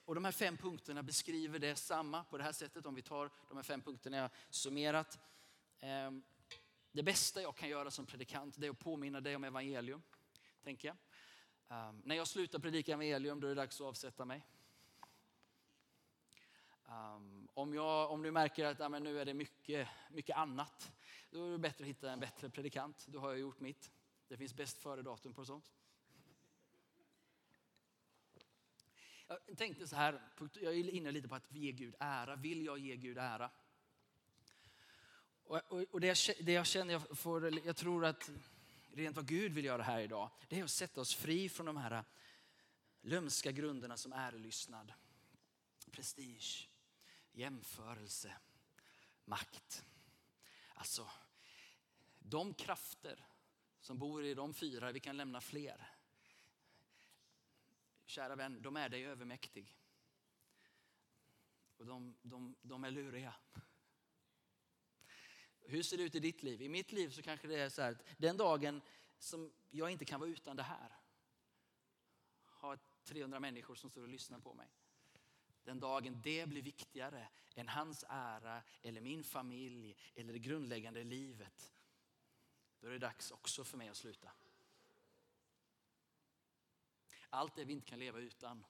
Och 0.04 0.14
de 0.14 0.25
här 0.25 0.33
fem 0.33 0.57
punkterna 0.57 1.02
beskriver 1.02 1.59
det 1.59 1.76
samma 1.76 2.25
på 2.25 2.38
det 2.38 2.45
här 2.45 2.52
sättet. 2.52 2.87
Om 2.87 2.95
vi 2.95 3.02
tar 3.02 3.31
de 3.49 3.57
här 3.57 3.62
fem 3.62 3.81
punkterna 3.81 4.16
jag 4.16 4.31
summerat. 4.50 5.19
Ehm, 5.81 6.23
det 6.93 7.02
bästa 7.02 7.43
jag 7.43 7.57
kan 7.57 7.69
göra 7.69 7.90
som 7.90 8.07
predikant 8.07 8.54
det 8.59 8.66
är 8.66 8.71
att 8.71 8.78
påminna 8.78 9.21
dig 9.21 9.37
om 9.37 9.45
evangelium. 9.45 10.02
Tänker 10.62 10.88
jag. 10.88 10.97
Ehm, 11.69 12.02
när 12.04 12.16
jag 12.16 12.28
slutar 12.28 12.59
predika 12.59 12.93
evangelium 12.93 13.40
då 13.40 13.47
är 13.47 13.49
det 13.49 13.61
dags 13.61 13.81
att 13.81 13.87
avsätta 13.87 14.25
mig. 14.25 14.47
Ehm, 16.88 17.49
om, 17.54 17.75
jag, 17.75 18.11
om 18.11 18.23
du 18.23 18.31
märker 18.31 18.64
att 18.64 18.78
ja, 18.78 18.88
men 18.88 19.02
nu 19.02 19.21
är 19.21 19.25
det 19.25 19.35
mycket, 19.35 19.88
mycket 20.11 20.37
annat 20.37 20.93
då 21.35 21.47
är 21.47 21.53
det 21.53 21.59
bättre 21.59 21.85
att 21.85 21.88
hitta 21.88 22.12
en 22.12 22.21
bättre 22.21 22.50
predikant. 22.50 23.07
Då 23.07 23.19
har 23.19 23.29
jag 23.29 23.38
gjort 23.38 23.61
mitt. 23.61 23.91
Det 24.29 24.37
finns 24.37 24.55
bäst 24.55 24.79
före-datum 24.79 25.33
på 25.35 25.45
sånt. 25.45 25.73
Jag 29.26 29.59
tänkte 29.59 29.87
så 29.87 29.97
här, 29.97 30.21
jag 30.38 30.75
är 30.75 30.91
inne 30.91 31.11
lite 31.11 31.29
på 31.29 31.35
att 31.35 31.53
ge 31.53 31.73
Gud 31.73 31.95
ära. 31.99 32.37
Vill 32.37 32.64
jag 32.64 32.79
ge 32.79 32.97
Gud 32.97 33.19
ära? 33.19 33.50
Och, 35.45 35.73
och, 35.73 35.85
och 35.91 36.00
det, 36.00 36.07
jag, 36.07 36.17
det, 36.47 36.53
jag, 36.53 36.67
känner, 36.67 36.93
jag, 36.93 37.19
får, 37.19 37.67
jag 37.67 37.76
tror 37.76 38.05
att 38.05 38.31
rent 38.93 39.17
vad 39.17 39.26
Gud 39.26 39.53
vill 39.53 39.64
göra 39.64 39.83
här 39.83 40.00
idag, 40.00 40.31
det 40.49 40.61
är 40.61 40.64
att 40.64 40.71
sätta 40.71 41.00
oss 41.00 41.14
fri 41.14 41.49
från 41.49 41.67
de 41.67 41.76
här 41.76 42.05
lömska 43.00 43.53
grunderna 43.53 43.97
som 43.97 44.12
ärelystnad, 44.12 44.93
prestige, 45.91 46.69
jämförelse, 47.33 48.37
makt. 49.25 49.85
Alltså, 50.75 51.09
de 52.26 52.54
krafter 52.54 53.26
som 53.81 53.99
bor 53.99 54.25
i 54.25 54.35
de 54.35 54.54
fyra, 54.54 54.93
vi 54.93 55.00
kan 55.00 55.16
lämna 55.16 55.40
fler. 55.40 55.90
Kära 58.04 58.37
vän, 58.37 58.62
de 58.62 58.76
är 58.76 58.88
dig 58.88 59.07
övermäktig. 59.07 59.76
Och 61.76 61.87
de, 61.87 62.16
de, 62.23 62.57
de 62.62 62.85
är 62.85 62.90
luriga. 62.90 63.35
Hur 65.61 65.83
ser 65.83 65.97
det 65.97 66.02
ut 66.02 66.14
i 66.14 66.21
ditt 66.21 66.43
liv? 66.43 66.62
I 66.62 66.69
mitt 66.69 66.93
liv 66.93 67.11
så 67.11 67.23
kanske 67.23 67.49
det 67.49 67.61
är 67.61 67.69
så 67.69 67.83
här, 67.83 67.99
den 68.19 68.37
dagen 68.37 68.83
som 69.19 69.52
jag 69.71 69.90
inte 69.90 70.04
kan 70.04 70.21
vara 70.21 70.31
utan 70.31 70.57
det 70.57 70.62
här. 70.62 70.97
Ha 72.45 72.76
300 73.04 73.40
människor 73.40 73.75
som 73.75 73.90
står 73.90 74.02
och 74.02 74.09
lyssnar 74.09 74.38
på 74.38 74.54
mig. 74.54 74.69
Den 75.64 75.81
dagen 75.81 76.21
det 76.23 76.49
blir 76.49 76.62
viktigare 76.62 77.28
än 77.54 77.69
hans 77.69 78.04
ära 78.09 78.62
eller 78.83 79.00
min 79.00 79.25
familj 79.25 79.97
eller 80.14 80.33
det 80.33 80.38
grundläggande 80.38 81.04
livet. 81.04 81.74
Då 82.85 82.91
är 82.91 82.93
det 82.93 82.99
dags 82.99 83.31
också 83.31 83.64
för 83.64 83.76
mig 83.79 83.88
att 83.88 83.97
sluta. 83.97 84.33
Allt 87.29 87.57
det 87.57 87.64
vi 87.64 87.73
inte 87.73 87.87
kan 87.87 87.99
leva 87.99 88.19
utan. 88.19 88.67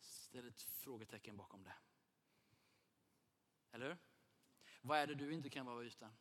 Ställ 0.00 0.48
ett 0.48 0.62
frågetecken 0.62 1.36
bakom 1.36 1.64
det. 1.64 1.74
Eller 3.72 3.88
hur? 3.88 3.96
Vad 4.80 4.98
är 4.98 5.06
det 5.06 5.14
du 5.14 5.34
inte 5.34 5.50
kan 5.50 5.66
vara 5.66 5.84
utan? 5.84 6.16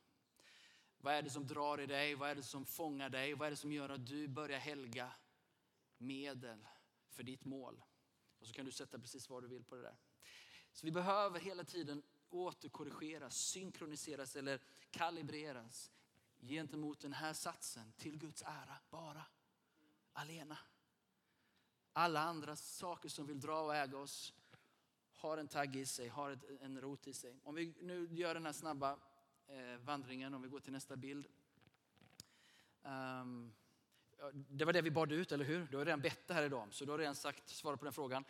Vad 0.98 1.14
är 1.14 1.22
det 1.22 1.30
som 1.30 1.48
drar 1.48 1.80
i 1.80 1.86
dig? 1.86 2.16
Vad 2.16 2.30
är 2.30 2.36
det 2.36 2.44
som 2.44 2.66
fångar 2.66 3.10
dig? 3.10 3.34
Vad 3.34 3.48
är 3.48 3.52
det 3.52 3.58
som 3.58 3.72
gör 3.72 3.90
att 3.90 4.08
du 4.08 4.28
börjar 4.28 4.60
helga 4.60 5.12
medel 5.98 6.68
för 7.10 7.24
ditt 7.24 7.46
mål? 7.46 7.84
Och 8.40 8.48
så 8.48 8.54
kan 8.54 8.66
du 8.66 8.72
sätta 8.72 9.00
precis 9.00 9.30
vad 9.30 9.44
du 9.44 9.48
vill 9.48 9.64
på 9.64 9.76
det 9.76 9.82
där. 9.82 9.98
Så 10.72 10.86
vi 10.86 10.92
behöver 10.92 11.40
hela 11.40 11.64
tiden 11.64 12.04
återkorrigeras, 12.30 13.38
synkroniseras 13.38 14.36
eller 14.36 14.62
kalibreras 14.92 15.92
gentemot 16.48 17.00
den 17.00 17.14
här 17.14 17.34
satsen 17.34 17.94
till 17.98 18.18
Guds 18.18 18.42
ära 18.42 18.78
bara, 18.90 19.26
alena. 20.14 20.58
Alla 21.94 22.20
andra 22.20 22.56
saker 22.56 23.10
som 23.10 23.28
vill 23.28 23.40
dra 23.40 23.62
och 23.62 23.76
äga 23.76 23.98
oss 23.98 24.34
har 25.12 25.38
en 25.38 25.48
tagg 25.48 25.76
i 25.76 25.86
sig, 25.86 26.08
har 26.08 26.32
ett, 26.32 26.44
en 26.62 26.82
rot 26.82 27.08
i 27.08 27.14
sig. 27.14 27.40
Om 27.44 27.56
vi 27.56 27.74
nu 27.82 28.08
gör 28.12 28.34
den 28.34 28.46
här 28.46 28.54
snabba 28.54 29.00
eh, 29.48 29.78
vandringen, 29.78 30.34
om 30.34 30.42
vi 30.42 30.48
går 30.48 30.60
till 30.60 30.74
nästa 30.74 30.96
bild. 30.96 31.28
Um, 32.82 33.54
det 34.32 34.66
var 34.66 34.74
det 34.74 34.82
vi 34.82 34.92
bad 34.92 35.12
ut, 35.12 35.32
eller 35.32 35.46
hur? 35.46 35.68
Du 35.72 35.78
har 35.78 35.86
redan 35.86 36.02
bett 36.02 36.28
det 36.28 36.34
här 36.34 36.44
idag, 36.44 36.68
så 36.72 36.86
du 36.86 36.92
har 36.92 36.98
redan 36.98 37.16
sagt, 37.16 37.50
svarat 37.50 37.80
på 37.80 37.86
den 37.86 37.94
frågan. 37.94 38.26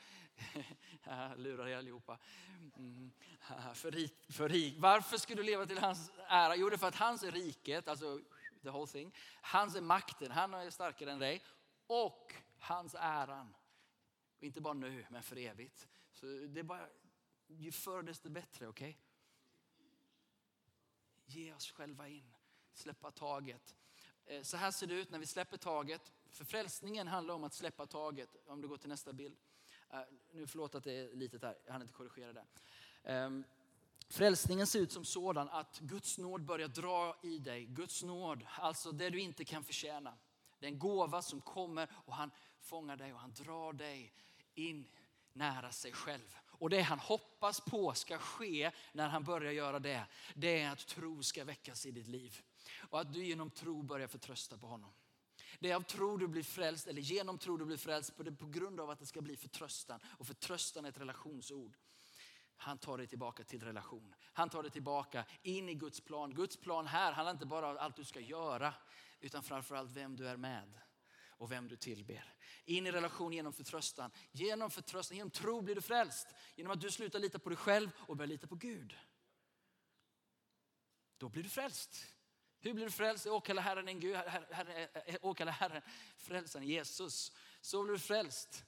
Lurar 1.35 1.67
er 1.67 1.77
allihopa. 1.77 2.17
Mm. 2.77 3.11
För, 3.73 3.91
rik, 3.91 4.25
för 4.29 4.49
rik. 4.49 4.75
Varför 4.79 5.17
ska 5.17 5.35
du 5.35 5.43
leva 5.43 5.65
till 5.65 5.77
hans 5.77 6.11
ära? 6.27 6.55
Jo, 6.55 6.69
det 6.69 6.75
är 6.75 6.77
för 6.77 6.87
att 6.87 6.95
hans 6.95 7.23
är 7.23 7.31
riket, 7.31 7.87
alltså 7.87 8.19
the 8.63 8.69
whole 8.69 8.87
thing. 8.87 9.15
Hans 9.41 9.75
är 9.75 9.81
makten, 9.81 10.31
han 10.31 10.53
är 10.53 10.69
starkare 10.69 11.11
än 11.11 11.19
dig. 11.19 11.43
Och 11.87 12.33
hans 12.59 12.95
äran. 12.99 13.55
Inte 14.39 14.61
bara 14.61 14.73
nu, 14.73 15.05
men 15.09 15.23
för 15.23 15.37
evigt. 15.37 15.87
Så 16.11 16.25
det 16.25 16.59
är 16.59 16.63
bara, 16.63 16.87
ju 17.47 17.71
förr 17.71 18.03
desto 18.03 18.29
bättre, 18.29 18.67
okej? 18.67 18.89
Okay? 18.89 19.01
Ge 21.25 21.53
oss 21.53 21.71
själva 21.71 22.07
in, 22.07 22.33
släppa 22.71 23.11
taget. 23.11 23.75
Eh, 24.25 24.41
så 24.41 24.57
här 24.57 24.71
ser 24.71 24.87
det 24.87 24.93
ut 24.93 25.09
när 25.09 25.19
vi 25.19 25.25
släpper 25.25 25.57
taget. 25.57 26.11
För 26.29 26.45
frälsningen 26.45 27.07
handlar 27.07 27.33
om 27.33 27.43
att 27.43 27.53
släppa 27.53 27.85
taget. 27.85 28.29
Om 28.47 28.61
du 28.61 28.67
går 28.67 28.77
till 28.77 28.89
nästa 28.89 29.13
bild. 29.13 29.37
Eh, 29.89 29.99
nu 30.31 30.47
förlåt 30.47 30.75
att 30.75 30.83
det 30.83 30.93
är 30.93 31.15
litet 31.15 31.41
här, 31.41 31.57
jag 31.65 31.71
hann 31.71 31.81
inte 31.81 31.93
korrigera 31.93 32.33
det. 32.33 32.45
Ehm, 33.03 33.43
frälsningen 34.09 34.67
ser 34.67 34.79
ut 34.79 34.91
som 34.91 35.05
sådan 35.05 35.49
att 35.49 35.79
Guds 35.79 36.17
nåd 36.17 36.41
börjar 36.41 36.67
dra 36.67 37.17
i 37.23 37.39
dig. 37.39 37.65
Guds 37.65 38.03
nåd, 38.03 38.45
alltså 38.59 38.91
det 38.91 39.09
du 39.09 39.19
inte 39.19 39.45
kan 39.45 39.63
förtjäna. 39.63 40.17
Det 40.59 40.65
är 40.65 40.71
en 40.71 40.79
gåva 40.79 41.21
som 41.21 41.41
kommer 41.41 41.89
och 42.05 42.15
han 42.15 42.31
fångar 42.59 42.97
dig 42.97 43.13
och 43.13 43.19
han 43.19 43.33
drar 43.33 43.73
dig 43.73 44.13
in 44.55 44.87
nära 45.33 45.71
sig 45.71 45.91
själv. 45.91 46.35
Och 46.45 46.69
det 46.69 46.81
han 46.81 46.99
hoppas 46.99 47.61
på 47.61 47.93
ska 47.93 48.17
ske 48.17 48.71
när 48.91 49.07
han 49.07 49.23
börjar 49.23 49.51
göra 49.51 49.79
det, 49.79 50.05
det 50.33 50.61
är 50.61 50.71
att 50.71 50.87
tro 50.87 51.23
ska 51.23 51.43
väckas 51.43 51.85
i 51.85 51.91
ditt 51.91 52.07
liv. 52.07 52.41
Och 52.79 52.99
att 52.99 53.13
du 53.13 53.25
genom 53.25 53.49
tro 53.49 53.83
börjar 53.83 54.07
förtrösta 54.07 54.57
på 54.57 54.67
honom. 54.67 54.93
Det 55.59 55.71
är 55.71 55.75
av 55.75 55.81
tro 55.81 56.17
du 56.17 56.27
blir 56.27 56.43
frälst, 56.43 56.87
eller 56.87 57.01
genom 57.01 57.37
tro 57.37 57.57
du 57.57 57.65
blir 57.65 57.77
frälst, 57.77 58.17
på, 58.17 58.23
det 58.23 58.31
på 58.31 58.45
grund 58.45 58.79
av 58.79 58.89
att 58.89 58.99
det 58.99 59.05
ska 59.05 59.21
bli 59.21 59.37
förtröstan. 59.37 59.99
Och 60.05 60.27
förtröstan 60.27 60.85
är 60.85 60.89
ett 60.89 60.97
relationsord. 60.97 61.77
Han 62.57 62.77
tar 62.77 62.97
dig 62.97 63.07
tillbaka 63.07 63.43
till 63.43 63.63
relation. 63.63 64.15
Han 64.33 64.49
tar 64.49 64.63
dig 64.63 64.71
tillbaka 64.71 65.25
in 65.41 65.69
i 65.69 65.73
Guds 65.73 66.01
plan. 66.01 66.33
Guds 66.33 66.57
plan 66.57 66.87
här 66.87 67.11
handlar 67.11 67.31
inte 67.31 67.45
bara 67.45 67.71
om 67.71 67.77
allt 67.77 67.95
du 67.95 68.03
ska 68.03 68.19
göra, 68.19 68.73
utan 69.19 69.43
framförallt 69.43 69.91
vem 69.91 70.15
du 70.15 70.27
är 70.27 70.37
med 70.37 70.79
och 71.27 71.51
vem 71.51 71.67
du 71.67 71.75
tillber. 71.75 72.33
In 72.65 72.87
i 72.87 72.91
relation 72.91 73.33
genom 73.33 73.53
förtröstan. 73.53 74.11
Genom 74.31 74.71
förtröstan, 74.71 75.17
genom 75.17 75.31
tro 75.31 75.61
blir 75.61 75.75
du 75.75 75.81
frälst. 75.81 76.27
Genom 76.55 76.71
att 76.71 76.81
du 76.81 76.91
slutar 76.91 77.19
lita 77.19 77.39
på 77.39 77.49
dig 77.49 77.57
själv 77.57 77.91
och 77.97 78.17
börjar 78.17 78.27
lita 78.27 78.47
på 78.47 78.55
Gud. 78.55 78.97
Då 81.17 81.29
blir 81.29 81.43
du 81.43 81.49
frälst. 81.49 82.05
Hur 82.63 82.73
blir 82.73 82.85
du 82.85 82.91
frälst? 82.91 83.27
Åkalla 83.27 83.61
Herren 83.61 83.87
en 83.87 83.99
Gud, 83.99 84.15
her, 84.15 85.17
åkalla 85.21 85.51
Herren 85.51 85.81
frälsaren 86.17 86.67
Jesus. 86.67 87.31
Så 87.61 87.83
blir 87.83 87.93
du 87.93 87.99
frälst. 87.99 88.63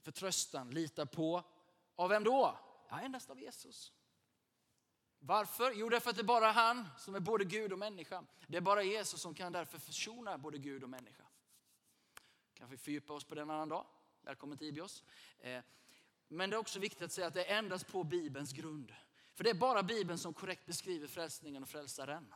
Förtröstan, 0.00 0.70
lita 0.70 1.06
på. 1.06 1.42
Av 1.96 2.08
vem 2.08 2.24
då? 2.24 2.58
Ja, 2.88 3.00
endast 3.00 3.30
av 3.30 3.40
Jesus. 3.40 3.92
Varför? 5.18 5.72
Jo, 5.72 5.88
därför 5.88 6.10
att 6.10 6.16
det 6.16 6.22
är 6.22 6.24
bara 6.24 6.50
han 6.50 6.88
som 6.98 7.14
är 7.14 7.20
både 7.20 7.44
Gud 7.44 7.72
och 7.72 7.78
människa. 7.78 8.24
Det 8.46 8.56
är 8.56 8.60
bara 8.60 8.82
Jesus 8.82 9.20
som 9.20 9.34
kan 9.34 9.52
därför 9.52 9.78
försona 9.78 10.38
både 10.38 10.58
Gud 10.58 10.82
och 10.82 10.90
människa. 10.90 11.24
Kan 12.54 12.70
vi 12.70 12.76
fördjupa 12.76 13.12
oss 13.12 13.24
på 13.24 13.34
den 13.34 13.50
annan 13.50 13.68
dag. 13.68 13.86
Välkommen 14.22 14.58
till 14.58 14.66
Ibios. 14.66 15.04
Eh, 15.38 15.62
men 16.28 16.50
det 16.50 16.56
är 16.56 16.58
också 16.58 16.78
viktigt 16.78 17.02
att 17.02 17.12
säga 17.12 17.26
att 17.26 17.34
det 17.34 17.44
är 17.44 17.58
endast 17.58 17.86
på 17.86 18.04
Bibelns 18.04 18.52
grund. 18.52 18.94
För 19.34 19.44
det 19.44 19.50
är 19.50 19.54
bara 19.54 19.82
Bibeln 19.82 20.18
som 20.18 20.34
korrekt 20.34 20.66
beskriver 20.66 21.06
frälsningen 21.06 21.62
och 21.62 21.68
frälsaren. 21.68 22.34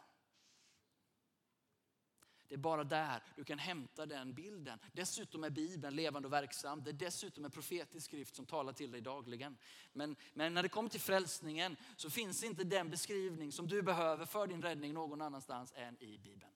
Det 2.54 2.58
är 2.58 2.60
bara 2.60 2.84
där 2.84 3.22
du 3.36 3.44
kan 3.44 3.58
hämta 3.58 4.06
den 4.06 4.34
bilden. 4.34 4.78
Dessutom 4.92 5.44
är 5.44 5.50
Bibeln 5.50 5.96
levande 5.96 6.28
och 6.28 6.32
verksam. 6.32 6.84
Det 6.84 6.90
är 6.90 6.92
dessutom 6.92 7.44
en 7.44 7.50
profetisk 7.50 8.06
skrift 8.06 8.36
som 8.36 8.46
talar 8.46 8.72
till 8.72 8.90
dig 8.90 9.00
dagligen. 9.00 9.56
Men, 9.92 10.16
men 10.34 10.54
när 10.54 10.62
det 10.62 10.68
kommer 10.68 10.88
till 10.88 11.00
frälsningen 11.00 11.76
så 11.96 12.10
finns 12.10 12.44
inte 12.44 12.64
den 12.64 12.90
beskrivning 12.90 13.52
som 13.52 13.68
du 13.68 13.82
behöver 13.82 14.26
för 14.26 14.46
din 14.46 14.62
räddning 14.62 14.94
någon 14.94 15.20
annanstans 15.20 15.72
än 15.76 16.02
i 16.02 16.18
Bibeln. 16.18 16.52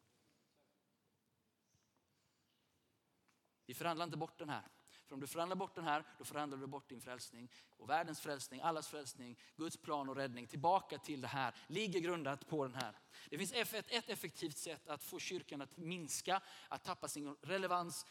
Vi 3.67 3.75
förhandlar 3.75 4.05
inte 4.05 4.19
bort 4.19 4.39
den 4.39 4.49
här. 4.49 4.69
För 5.09 5.15
om 5.15 5.21
du 5.21 5.27
förhandlar 5.27 5.57
bort 5.57 5.75
den 5.75 5.85
här, 5.85 6.05
då 6.19 6.25
förhandlar 6.25 6.59
du 6.59 6.67
bort 6.67 6.89
din 6.89 7.01
frälsning. 7.01 7.51
Och 7.77 7.91
världens 7.91 8.21
frälsning, 8.21 8.61
allas 8.61 8.89
frälsning, 8.89 9.39
Guds 9.57 9.77
plan 9.77 10.09
och 10.09 10.17
räddning 10.17 10.47
tillbaka 10.47 10.99
till 10.99 11.21
det 11.21 11.29
här 11.29 11.55
ligger 11.67 12.01
grundat 12.01 12.49
på 12.49 12.65
den 12.65 12.75
här. 12.75 12.99
Det 13.31 13.39
finns 13.39 13.53
ett, 13.53 13.75
ett 13.89 14.09
effektivt 14.09 14.57
sätt 14.57 14.89
att 14.89 15.05
få 15.05 15.19
kyrkan 15.19 15.63
att 15.63 15.77
minska, 15.77 16.43
att 16.69 16.85
tappa 16.85 17.09
sin 17.09 17.37
relevans. 17.43 18.07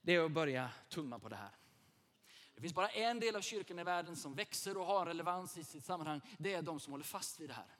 Det 0.00 0.14
är 0.14 0.24
att 0.24 0.32
börja 0.32 0.70
tumma 0.88 1.18
på 1.18 1.28
det 1.28 1.36
här. 1.36 1.50
Det 2.54 2.60
finns 2.60 2.74
bara 2.74 2.88
en 2.88 3.20
del 3.20 3.36
av 3.36 3.40
kyrkan 3.40 3.78
i 3.78 3.84
världen 3.84 4.16
som 4.16 4.34
växer 4.34 4.76
och 4.76 4.86
har 4.86 5.06
relevans 5.06 5.58
i 5.58 5.64
sitt 5.64 5.84
sammanhang. 5.84 6.20
Det 6.38 6.54
är 6.54 6.62
de 6.62 6.80
som 6.80 6.92
håller 6.92 7.04
fast 7.04 7.40
vid 7.40 7.50
det 7.50 7.54
här. 7.54 7.77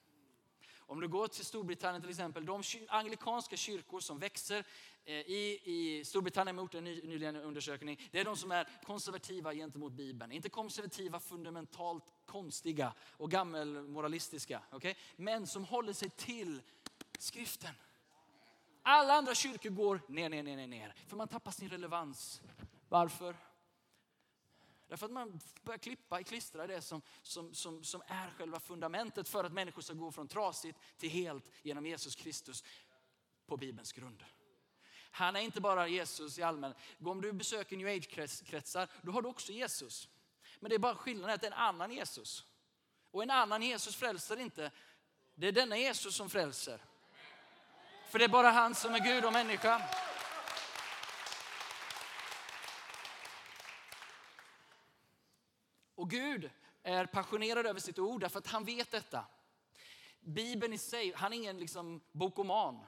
Om 0.90 1.00
du 1.00 1.08
går 1.08 1.28
till 1.28 1.44
Storbritannien 1.44 2.02
till 2.02 2.10
exempel, 2.10 2.46
de 2.46 2.62
anglikanska 2.88 3.56
kyrkor 3.56 4.00
som 4.00 4.18
växer 4.18 4.64
eh, 5.04 5.14
i, 5.14 5.60
i 5.64 6.04
Storbritannien 6.04 6.56
har 6.56 6.64
gjort 6.64 6.74
en 6.74 6.84
ny, 6.84 7.02
nyligen 7.02 7.36
undersökning. 7.36 8.08
Det 8.10 8.20
är 8.20 8.24
de 8.24 8.36
som 8.36 8.52
är 8.52 8.68
konservativa 8.86 9.54
gentemot 9.54 9.92
Bibeln. 9.92 10.32
Inte 10.32 10.48
konservativa, 10.48 11.20
fundamentalt 11.20 12.04
konstiga 12.26 12.92
och 13.16 13.30
gammelmoralistiska. 13.30 14.62
Okay? 14.72 14.94
Men 15.16 15.46
som 15.46 15.64
håller 15.64 15.92
sig 15.92 16.10
till 16.10 16.62
skriften. 17.18 17.74
Alla 18.82 19.14
andra 19.14 19.34
kyrkor 19.34 19.70
går 19.70 20.00
ner, 20.08 20.28
ner, 20.28 20.42
ner, 20.42 20.56
ner, 20.56 20.66
ner. 20.66 20.94
För 21.06 21.16
man 21.16 21.28
tappar 21.28 21.50
sin 21.50 21.68
relevans. 21.68 22.42
Varför? 22.88 23.34
Därför 24.88 25.06
att 25.06 25.12
man 25.12 25.40
börjar 25.62 25.78
klippa, 25.78 26.22
klistra 26.22 26.66
det 26.66 26.82
som, 26.82 27.02
som, 27.22 27.54
som, 27.54 27.84
som 27.84 28.02
är 28.06 28.30
själva 28.30 28.60
fundamentet 28.60 29.28
för 29.28 29.44
att 29.44 29.52
människor 29.52 29.82
ska 29.82 29.94
gå 29.94 30.12
från 30.12 30.28
trasigt 30.28 30.78
till 30.96 31.10
helt 31.10 31.50
genom 31.62 31.86
Jesus 31.86 32.14
Kristus 32.14 32.64
på 33.46 33.56
Bibelns 33.56 33.92
grund. 33.92 34.24
Han 35.10 35.36
är 35.36 35.40
inte 35.40 35.60
bara 35.60 35.88
Jesus 35.88 36.38
i 36.38 36.42
allmän. 36.42 36.74
Om 37.04 37.20
du 37.20 37.32
besöker 37.32 37.76
new 37.76 37.88
age-kretsar, 37.88 38.88
då 39.02 39.12
har 39.12 39.22
du 39.22 39.28
också 39.28 39.52
Jesus. 39.52 40.08
Men 40.60 40.68
det 40.68 40.74
är 40.74 40.78
bara 40.78 40.94
skillnaden 40.94 41.34
att 41.34 41.40
det 41.40 41.46
är 41.46 41.52
en 41.52 41.58
annan 41.58 41.92
Jesus. 41.92 42.44
Och 43.10 43.22
en 43.22 43.30
annan 43.30 43.62
Jesus 43.62 43.96
frälser 43.96 44.40
inte. 44.40 44.70
Det 45.34 45.48
är 45.48 45.52
denna 45.52 45.76
Jesus 45.76 46.16
som 46.16 46.30
frälser. 46.30 46.80
För 48.10 48.18
det 48.18 48.24
är 48.24 48.28
bara 48.28 48.50
han 48.50 48.74
som 48.74 48.94
är 48.94 48.98
Gud 48.98 49.24
och 49.24 49.32
människa. 49.32 49.82
Och 56.08 56.12
Gud 56.12 56.50
är 56.82 57.06
passionerad 57.06 57.66
över 57.66 57.80
sitt 57.80 57.98
ord 57.98 58.20
därför 58.20 58.38
att 58.38 58.46
han 58.46 58.64
vet 58.64 58.90
detta. 58.90 59.24
Bibeln 60.20 60.72
i 60.72 60.78
sig, 60.78 61.12
han 61.16 61.32
är 61.32 61.36
ingen 61.36 61.58
liksom 61.58 62.00
bokoman. 62.12 62.84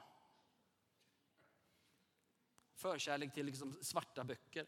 Förkärlek 2.75 3.33
till 3.33 3.45
liksom 3.45 3.77
svarta 3.81 4.23
böcker. 4.23 4.67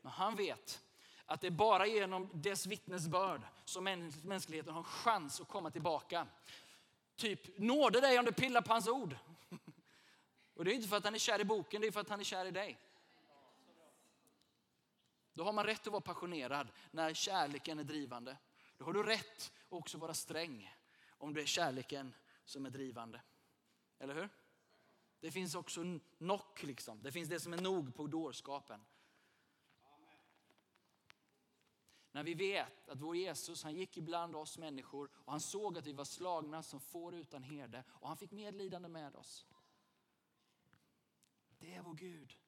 Men 0.00 0.12
han 0.12 0.36
vet 0.36 0.84
att 1.26 1.40
det 1.40 1.46
är 1.46 1.50
bara 1.50 1.86
genom 1.86 2.30
dess 2.32 2.66
vittnesbörd 2.66 3.42
som 3.64 3.84
mänskligheten 4.22 4.72
har 4.72 4.80
en 4.80 4.84
chans 4.84 5.40
att 5.40 5.48
komma 5.48 5.70
tillbaka. 5.70 6.26
Typ, 7.16 7.58
nåde 7.58 8.00
dig 8.00 8.18
om 8.18 8.24
du 8.24 8.32
pillar 8.32 8.62
på 8.62 8.72
hans 8.72 8.88
ord. 8.88 9.16
Och 10.54 10.64
det 10.64 10.72
är 10.72 10.74
inte 10.74 10.88
för 10.88 10.96
att 10.96 11.04
han 11.04 11.14
är 11.14 11.18
kär 11.18 11.40
i 11.40 11.44
boken, 11.44 11.80
det 11.80 11.86
är 11.86 11.92
för 11.92 12.00
att 12.00 12.08
han 12.08 12.20
är 12.20 12.24
kär 12.24 12.44
i 12.46 12.50
dig. 12.50 12.78
Då 15.38 15.44
har 15.44 15.52
man 15.52 15.66
rätt 15.66 15.86
att 15.86 15.92
vara 15.92 16.00
passionerad 16.00 16.68
när 16.90 17.14
kärleken 17.14 17.78
är 17.78 17.84
drivande. 17.84 18.36
Då 18.76 18.84
har 18.84 18.92
du 18.92 19.02
rätt 19.02 19.52
att 19.66 19.72
också 19.72 19.98
vara 19.98 20.14
sträng 20.14 20.74
om 21.10 21.34
det 21.34 21.42
är 21.42 21.46
kärleken 21.46 22.14
som 22.44 22.66
är 22.66 22.70
drivande. 22.70 23.20
Eller 23.98 24.14
hur? 24.14 24.28
Det 25.20 25.30
finns 25.30 25.54
också 25.54 25.84
nock 26.18 26.62
liksom. 26.62 27.02
Det 27.02 27.12
finns 27.12 27.28
det 27.28 27.40
som 27.40 27.52
är 27.52 27.60
nog 27.60 27.94
på 27.94 28.06
dårskapen. 28.06 28.80
När 32.12 32.22
vi 32.22 32.34
vet 32.34 32.88
att 32.88 33.00
vår 33.00 33.16
Jesus 33.16 33.62
han 33.62 33.74
gick 33.74 33.96
ibland 33.96 34.36
oss 34.36 34.58
människor 34.58 35.10
och 35.14 35.32
han 35.32 35.40
såg 35.40 35.78
att 35.78 35.86
vi 35.86 35.92
var 35.92 36.04
slagna 36.04 36.62
som 36.62 36.80
får 36.80 37.14
utan 37.14 37.42
herde 37.42 37.84
och 37.88 38.08
han 38.08 38.16
fick 38.16 38.30
medlidande 38.30 38.88
med 38.88 39.16
oss. 39.16 39.46
Det 41.58 41.74
är 41.74 41.82
vår 41.82 41.94
Gud. 41.94 42.38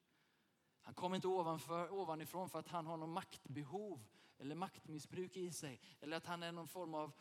Han 0.81 0.93
kommer 0.93 1.15
inte 1.15 1.27
ovanför, 1.27 1.93
ovanifrån 1.93 2.49
för 2.49 2.59
att 2.59 2.67
han 2.67 2.87
har 2.87 2.97
något 2.97 3.09
maktbehov 3.09 4.05
eller 4.37 4.55
maktmissbruk 4.55 5.37
i 5.37 5.51
sig. 5.51 5.81
Eller 5.99 6.17
att 6.17 6.25
han 6.25 6.43
är 6.43 6.51
någon 6.51 6.67
form 6.67 6.93
av 6.93 7.11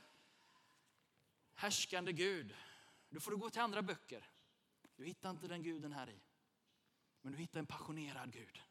härskande 1.55 2.13
Gud. 2.13 2.55
Då 3.09 3.21
får 3.21 3.31
du 3.31 3.37
gå 3.37 3.51
till 3.51 3.61
andra 3.61 3.83
böcker. 3.83 4.31
Du 4.97 5.05
hittar 5.05 5.31
inte 5.31 5.49
den 5.49 5.63
guden 5.63 5.93
här 5.93 6.11
i. 6.11 6.21
Men 7.21 7.33
du 7.33 7.39
hittar 7.39 7.61
en 7.61 7.67
passionerad 7.67 8.33
Gud. 8.33 8.63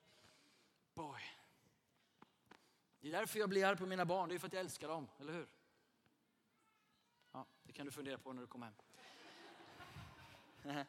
Boy. 0.94 1.22
Det 3.00 3.08
är 3.08 3.12
därför 3.12 3.40
jag 3.40 3.50
blir 3.50 3.66
arg 3.66 3.78
på 3.78 3.86
mina 3.86 4.06
barn. 4.06 4.30
Det 4.30 4.36
är 4.36 4.40
för 4.40 4.48
att 4.48 4.54
jag 4.54 4.60
älskar 4.60 4.88
dem, 4.88 5.08
eller 5.20 5.34
hur? 5.34 5.48
Ja, 7.32 7.46
det 7.64 7.74
kan 7.74 7.86
du 7.86 7.92
fundera 7.92 8.18
på 8.18 8.34
när 8.34 8.42
du 8.42 8.48
kommer 8.48 8.66
hem. 8.66 8.76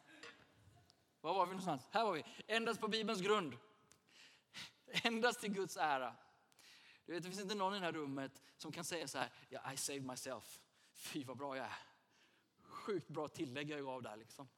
Var 1.21 1.35
var 1.35 1.47
vi 1.47 1.51
någonstans? 1.51 1.89
Här 1.91 2.05
var 2.05 2.13
vi. 2.13 2.25
Endast 2.47 2.81
på 2.81 2.89
Bibelns 2.89 3.21
grund. 3.21 3.57
Endast 5.05 5.41
till 5.41 5.53
Guds 5.53 5.77
ära. 5.77 6.17
Du 7.07 7.13
vet, 7.13 7.23
det 7.23 7.29
finns 7.29 7.43
inte 7.43 7.55
någon 7.55 7.75
i 7.75 7.79
det 7.79 7.85
här 7.85 7.93
rummet 7.93 8.43
som 8.57 8.73
kan 8.73 8.85
säga 8.85 9.09
så 9.09 9.19
här, 9.19 9.33
yeah, 9.51 9.75
I 9.75 9.77
saved 9.77 10.05
myself. 10.05 10.61
Fy 10.95 11.25
vad 11.25 11.37
bra 11.37 11.57
jag 11.57 11.67
är. 11.67 11.79
Sjukt 12.63 13.09
bra 13.09 13.29
tillägg 13.29 13.71
jag 13.71 13.85
gav 13.85 14.03
där 14.03 14.17
liksom. 14.17 14.49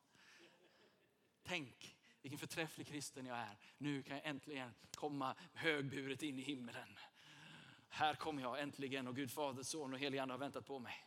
Tänk 1.42 1.96
vilken 2.22 2.38
förträfflig 2.38 2.86
kristen 2.86 3.26
jag 3.26 3.38
är. 3.38 3.58
Nu 3.78 4.02
kan 4.02 4.16
jag 4.16 4.26
äntligen 4.26 4.74
komma 4.96 5.34
högburet 5.52 6.22
in 6.22 6.38
i 6.38 6.42
himlen. 6.42 6.98
Här 7.88 8.14
kommer 8.14 8.42
jag 8.42 8.60
äntligen 8.60 9.08
och 9.08 9.16
Gud 9.16 9.30
Fader, 9.30 9.62
Son 9.62 9.92
och 9.92 9.98
Helige 9.98 10.22
Ande 10.22 10.34
har 10.34 10.38
väntat 10.38 10.66
på 10.66 10.78
mig. 10.78 11.06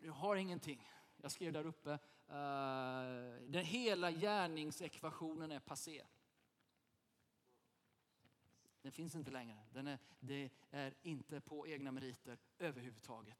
Jag 0.00 0.12
har 0.12 0.36
ingenting. 0.36 0.92
Jag 1.16 1.32
skrev 1.32 1.52
där 1.52 1.66
uppe, 1.66 1.90
uh, 1.90 1.98
den 3.48 3.64
hela 3.64 4.10
gärningsekvationen 4.10 5.52
är 5.52 5.60
passé. 5.60 6.04
Den 8.82 8.92
finns 8.92 9.14
inte 9.14 9.30
längre. 9.30 9.66
Den 9.72 9.86
är, 9.86 9.98
det 10.20 10.50
är 10.70 10.94
inte 11.02 11.40
på 11.40 11.66
egna 11.66 11.92
meriter 11.92 12.38
överhuvudtaget. 12.58 13.36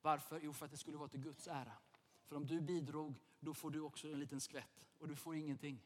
Varför? 0.00 0.40
Jo, 0.42 0.52
för 0.52 0.64
att 0.64 0.70
det 0.70 0.76
skulle 0.76 0.96
vara 0.96 1.08
till 1.08 1.20
Guds 1.20 1.48
ära. 1.48 1.78
För 2.24 2.36
om 2.36 2.46
du 2.46 2.60
bidrog, 2.60 3.14
då 3.40 3.54
får 3.54 3.70
du 3.70 3.80
också 3.80 4.08
en 4.08 4.18
liten 4.18 4.40
skvätt 4.40 4.84
och 4.98 5.08
du 5.08 5.16
får 5.16 5.36
ingenting. 5.36 5.80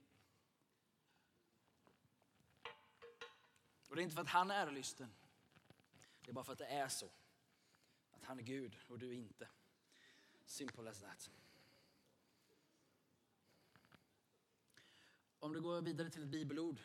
Och 3.89 3.97
det 3.97 4.03
är 4.03 4.05
inte 4.05 4.15
för 4.15 4.23
att 4.23 4.29
han 4.29 4.51
är 4.51 4.55
ärelysten. 4.67 5.15
Det 6.25 6.31
är 6.31 6.33
bara 6.33 6.45
för 6.45 6.53
att 6.53 6.59
det 6.59 6.67
är 6.67 6.89
så. 6.89 7.07
Att 8.11 8.25
han 8.25 8.39
är 8.39 8.43
Gud 8.43 8.77
och 8.89 8.99
du 8.99 9.15
inte. 9.15 9.49
Simple 10.45 10.91
as 10.91 11.01
that. 11.01 11.31
Om 15.39 15.53
du 15.53 15.61
går 15.61 15.81
vidare 15.81 16.11
till 16.11 16.23
ett 16.23 16.29
bibelord 16.29 16.81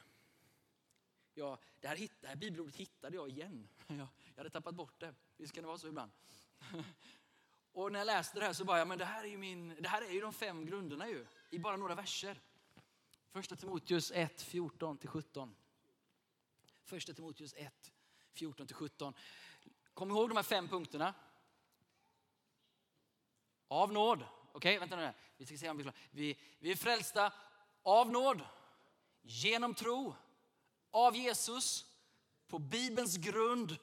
jag, 1.38 1.58
det, 1.80 1.88
här, 1.88 2.08
det 2.22 2.28
här 2.28 2.36
bibelordet 2.36 2.76
hittade 2.76 3.16
jag 3.16 3.30
igen. 3.30 3.70
Jag, 3.88 4.08
hade 4.38 4.50
tappat 4.50 4.76
bort 4.76 5.00
det. 5.00 5.16
Visst 5.38 5.54
kan 5.54 5.64
det 5.64 5.68
vara 5.68 5.78
så 5.78 5.88
ibland? 5.88 6.12
Och 7.72 7.92
när 7.92 8.00
jag 8.00 8.06
läste 8.06 8.40
det 8.40 8.46
här 8.46 8.54
så 8.54 8.66
bara, 8.66 8.80
ja, 8.80 8.86
men 8.86 8.98
det 8.98 9.06
här 9.06 9.24
är 9.24 9.28
ju, 9.28 9.38
min, 9.38 9.76
det 9.80 9.90
här 9.90 10.02
är 10.02 10.12
ju 10.12 10.22
de 10.22 10.34
fem 10.34 10.66
grunderna 10.66 11.08
ju, 11.10 11.26
i 11.50 11.60
bara 11.60 11.78
några 11.78 11.96
verser. 11.96 12.42
Första 13.32 13.56
Timoteus 13.56 14.12
1, 14.16 14.46
14-17. 14.46 15.54
Första 16.84 17.14
Timoteus 17.14 17.54
1, 17.58 17.92
14-17. 18.34 19.14
Kom 19.94 20.10
ihåg 20.12 20.30
de 20.30 20.36
här 20.36 20.44
fem 20.44 20.68
punkterna. 20.68 21.14
Av 23.68 23.94
nåd. 23.94 24.22
Okej, 24.22 24.78
okay, 24.78 24.80
vänta 24.80 24.96
nu. 24.96 25.14
Vi 25.38 25.46
ska 25.46 25.58
se 25.58 25.70
om 25.70 25.78
vi, 25.78 25.92
vi, 26.12 26.38
vi 26.60 26.72
är 26.72 26.76
frälsta 26.76 27.34
av 27.84 28.12
nåd, 28.12 28.42
genom 29.22 29.74
tro, 29.74 30.16
av 30.98 31.16
Jesus, 31.16 31.86
på 32.48 32.60
Bibelns 32.60 33.18
grund, 33.18 33.78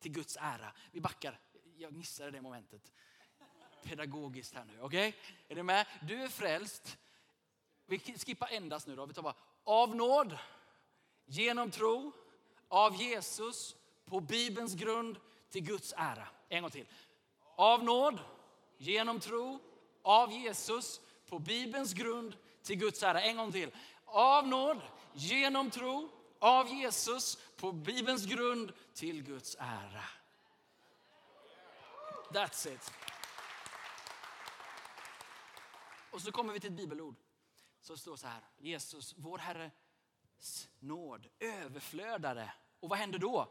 till 0.00 0.12
Guds 0.12 0.36
ära. 0.40 0.72
Vi 0.92 1.00
backar. 1.00 1.40
Jag 1.76 1.92
missade 1.92 2.30
det 2.30 2.40
momentet. 2.40 2.92
Pedagogiskt 3.82 4.54
här 4.54 4.64
nu. 4.64 4.80
Okej? 4.80 5.08
Okay? 5.08 5.20
Är 5.48 5.54
du 5.54 5.62
med? 5.62 5.86
Du 6.02 6.22
är 6.22 6.28
frälst. 6.28 6.98
Vi 7.86 7.98
skippar 7.98 8.48
endast 8.48 8.86
nu 8.86 8.96
då. 8.96 9.06
Vi 9.06 9.14
tar 9.14 9.22
bara 9.22 9.34
av 9.64 9.96
nåd, 9.96 10.38
genom 11.24 11.70
tro, 11.70 12.12
av 12.68 13.02
Jesus, 13.02 13.76
på 14.04 14.20
Bibelns 14.20 14.74
grund, 14.74 15.18
till 15.50 15.62
Guds 15.62 15.94
ära. 15.96 16.28
En 16.48 16.62
gång 16.62 16.70
till. 16.70 16.86
Av 17.56 17.84
nåd, 17.84 18.18
genom 18.78 19.20
tro, 19.20 19.58
av 20.02 20.32
Jesus, 20.32 21.00
på 21.28 21.38
Bibelns 21.38 21.92
grund, 21.92 22.36
till 22.62 22.76
Guds 22.76 23.02
ära. 23.02 23.22
En 23.22 23.36
gång 23.36 23.52
till. 23.52 23.70
Av 24.04 24.48
nåd, 24.48 24.80
genom 25.12 25.70
tro, 25.70 26.19
av 26.40 26.68
Jesus, 26.68 27.38
på 27.56 27.72
Bibelns 27.72 28.26
grund, 28.26 28.72
till 28.94 29.22
Guds 29.22 29.56
ära. 29.58 30.04
That's 32.30 32.74
it. 32.74 32.92
Och 36.10 36.22
så 36.22 36.32
kommer 36.32 36.52
vi 36.52 36.60
till 36.60 36.70
ett 36.70 36.76
bibelord 36.76 37.14
som 37.80 37.98
står 37.98 38.16
så 38.16 38.26
här. 38.26 38.40
Jesus, 38.58 39.14
vår 39.16 39.38
Herres 39.38 40.68
nåd 40.78 41.28
överflödade. 41.38 42.52
Och 42.80 42.88
vad 42.88 42.98
hände 42.98 43.18
då? 43.18 43.48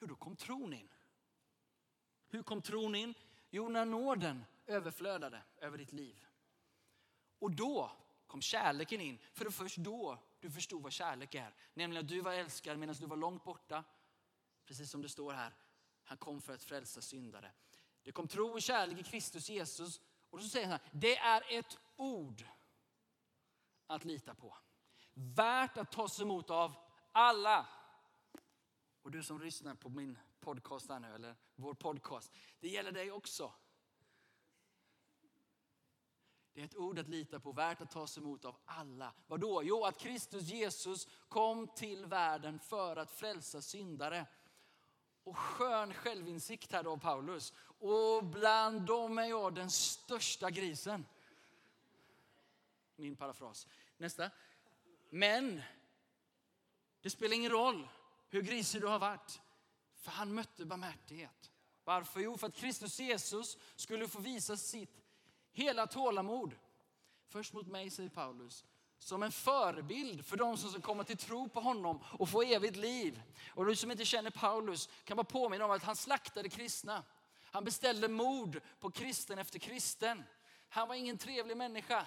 Jo, 0.00 0.06
då 0.06 0.14
kom 0.14 0.36
tron 0.36 0.72
in. 0.72 0.88
Hur 2.28 2.42
kom 2.42 2.62
tron 2.62 2.94
in? 2.94 3.14
Jo, 3.50 3.68
när 3.68 3.84
nåden 3.84 4.44
överflödade 4.66 5.42
över 5.58 5.78
ditt 5.78 5.92
liv. 5.92 6.26
Och 7.38 7.50
då 7.50 7.90
kom 8.26 8.42
kärleken 8.42 9.00
in. 9.00 9.18
För 9.32 9.44
det 9.44 9.48
var 9.48 9.64
först 9.64 9.76
då 9.76 10.18
du 10.40 10.50
förstod 10.50 10.82
vad 10.82 10.92
kärlek 10.92 11.34
är. 11.34 11.54
Nämligen 11.74 12.04
att 12.04 12.08
du 12.08 12.20
var 12.20 12.32
älskad 12.32 12.78
medan 12.78 12.94
du 12.94 13.06
var 13.06 13.16
långt 13.16 13.44
borta. 13.44 13.84
Precis 14.64 14.90
som 14.90 15.02
det 15.02 15.08
står 15.08 15.32
här. 15.32 15.54
Han 16.04 16.18
kom 16.18 16.40
för 16.40 16.54
att 16.54 16.62
frälsa 16.62 17.00
syndare. 17.00 17.52
Det 18.02 18.12
kom 18.12 18.28
tro 18.28 18.50
och 18.50 18.62
kärlek 18.62 18.98
i 18.98 19.02
Kristus 19.02 19.50
Jesus. 19.50 20.00
Och 20.30 20.42
så 20.42 20.48
säger 20.48 20.68
han, 20.68 20.78
det 20.92 21.16
är 21.16 21.58
ett 21.58 21.78
ord 21.96 22.44
att 23.86 24.04
lita 24.04 24.34
på. 24.34 24.56
Värt 25.14 25.76
att 25.76 25.92
tas 25.92 26.20
emot 26.20 26.50
av 26.50 26.74
alla. 27.12 27.66
Och 29.02 29.10
du 29.10 29.22
som 29.22 29.40
lyssnar 29.40 29.74
på 29.74 29.88
min 29.88 30.18
podcast 30.40 30.88
här 30.88 31.00
nu, 31.00 31.14
eller 31.14 31.36
vår 31.54 31.74
podcast. 31.74 32.32
Det 32.60 32.68
gäller 32.68 32.92
dig 32.92 33.12
också. 33.12 33.52
Det 36.52 36.60
är 36.60 36.64
ett 36.64 36.76
ord 36.76 36.98
att 36.98 37.08
lita 37.08 37.40
på, 37.40 37.52
värt 37.52 37.80
att 37.80 37.90
tas 37.90 38.18
emot 38.18 38.44
av 38.44 38.56
alla. 38.64 39.14
Vadå? 39.26 39.62
Jo, 39.64 39.84
att 39.84 39.98
Kristus 39.98 40.42
Jesus 40.42 41.08
kom 41.28 41.68
till 41.68 42.06
världen 42.06 42.58
för 42.58 42.96
att 42.96 43.10
frälsa 43.10 43.62
syndare. 43.62 44.26
Och 45.24 45.38
skön 45.38 45.94
självinsikt 45.94 46.72
här 46.72 46.82
då 46.82 46.96
Paulus. 46.96 47.52
Och 47.78 48.24
bland 48.24 48.82
dem 48.82 49.18
är 49.18 49.24
jag 49.24 49.54
den 49.54 49.70
största 49.70 50.50
grisen. 50.50 51.06
Min 52.96 53.16
parafras. 53.16 53.66
Nästa. 53.96 54.30
Men 55.10 55.62
det 57.00 57.10
spelar 57.10 57.36
ingen 57.36 57.50
roll 57.50 57.88
hur 58.28 58.42
grisig 58.42 58.80
du 58.80 58.86
har 58.86 58.98
varit. 58.98 59.40
För 59.94 60.10
han 60.10 60.34
mötte 60.34 60.64
barmhärtighet. 60.64 61.50
Varför? 61.84 62.20
Jo, 62.20 62.36
för 62.36 62.46
att 62.46 62.54
Kristus 62.54 63.00
Jesus 63.00 63.58
skulle 63.76 64.08
få 64.08 64.20
visa 64.20 64.56
sitt 64.56 65.02
hela 65.52 65.86
tålamod. 65.86 66.54
Först 67.28 67.52
mot 67.52 67.66
mig, 67.66 67.90
säger 67.90 68.08
Paulus, 68.08 68.64
som 68.98 69.22
en 69.22 69.32
förebild 69.32 70.26
för 70.26 70.36
de 70.36 70.56
som 70.56 70.70
ska 70.70 70.80
komma 70.80 71.04
till 71.04 71.16
tro 71.16 71.48
på 71.48 71.60
honom 71.60 72.04
och 72.18 72.28
få 72.28 72.42
evigt 72.42 72.76
liv. 72.76 73.22
Och 73.54 73.66
du 73.66 73.76
som 73.76 73.90
inte 73.90 74.04
känner 74.04 74.30
Paulus 74.30 74.88
kan 75.04 75.16
bara 75.16 75.24
påminna 75.24 75.64
om 75.64 75.70
att 75.70 75.84
han 75.84 75.96
slaktade 75.96 76.48
kristna. 76.48 77.04
Han 77.52 77.64
beställde 77.64 78.08
mord 78.08 78.60
på 78.80 78.90
kristen 78.90 79.38
efter 79.38 79.58
kristen. 79.58 80.24
Han 80.68 80.88
var 80.88 80.94
ingen 80.94 81.18
trevlig 81.18 81.56
människa. 81.56 82.06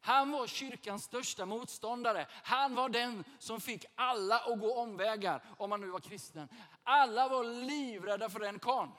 Han 0.00 0.30
var 0.30 0.46
kyrkans 0.46 1.04
största 1.04 1.46
motståndare. 1.46 2.26
Han 2.30 2.74
var 2.74 2.88
den 2.88 3.24
som 3.38 3.60
fick 3.60 3.84
alla 3.94 4.38
att 4.38 4.60
gå 4.60 4.76
omvägar 4.76 5.42
om 5.58 5.70
man 5.70 5.80
nu 5.80 5.86
var 5.86 6.00
kristen. 6.00 6.48
Alla 6.82 7.28
var 7.28 7.44
livrädda 7.44 8.30
för 8.30 8.40
den 8.40 8.58
karln. 8.58 8.90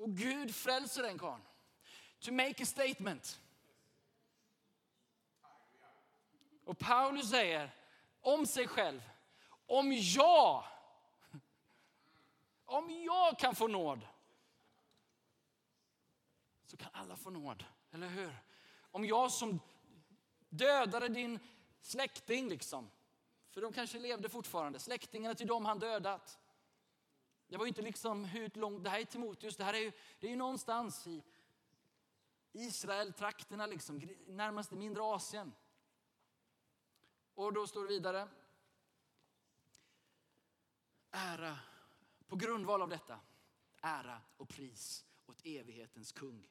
Och 0.00 0.10
Gud 0.10 0.54
frälser 0.54 1.02
den 1.02 1.18
karln. 1.18 1.42
To 2.20 2.32
make 2.32 2.62
a 2.62 2.66
statement. 2.66 3.40
Och 6.64 6.78
Paulus 6.78 7.30
säger 7.30 7.74
om 8.20 8.46
sig 8.46 8.68
själv, 8.68 9.02
om 9.66 9.92
jag, 9.92 10.64
om 12.64 12.90
jag 12.90 13.38
kan 13.38 13.54
få 13.54 13.68
nåd, 13.68 14.06
så 16.66 16.76
kan 16.76 16.90
alla 16.92 17.16
få 17.16 17.30
nåd. 17.30 17.64
Eller 17.92 18.08
hur? 18.08 18.36
Om 18.90 19.04
jag 19.04 19.32
som 19.32 19.60
dödade 20.48 21.08
din 21.08 21.38
släkting, 21.80 22.48
liksom, 22.48 22.90
för 23.50 23.60
de 23.60 23.72
kanske 23.72 23.98
levde 23.98 24.28
fortfarande, 24.28 24.78
släktingarna 24.78 25.34
till 25.34 25.46
dem 25.46 25.64
han 25.64 25.78
dödat. 25.78 26.38
Det 27.50 27.56
var 27.56 27.64
ju 27.64 27.68
inte 27.68 27.82
liksom 27.82 28.24
hur 28.24 28.50
långt, 28.54 28.84
det 28.84 28.90
här 28.90 29.00
är 29.00 29.04
Timoteus, 29.04 29.56
det 29.56 29.64
här 29.64 29.74
är 29.74 29.78
ju, 29.78 29.92
det 30.20 30.26
är 30.26 30.30
ju 30.30 30.36
någonstans 30.36 31.06
i 31.06 31.22
Israel-trakterna, 32.52 33.66
liksom, 33.66 34.00
närmast 34.26 34.70
mindre 34.70 35.02
Asien. 35.02 35.52
Och 37.34 37.52
då 37.52 37.66
står 37.66 37.82
det 37.82 37.88
vidare. 37.88 38.28
Ära, 41.10 41.58
på 42.26 42.36
grundval 42.36 42.82
av 42.82 42.88
detta, 42.88 43.20
ära 43.80 44.22
och 44.36 44.48
pris 44.48 45.04
åt 45.26 45.40
evighetens 45.44 46.12
kung. 46.12 46.48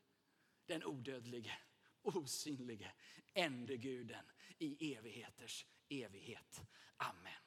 Den 0.65 0.85
odödlige, 0.85 1.57
osynlige, 2.01 2.91
ende 3.33 3.77
guden 3.77 4.25
i 4.57 4.93
evigheters 4.95 5.65
evighet. 5.89 6.61
Amen. 6.97 7.41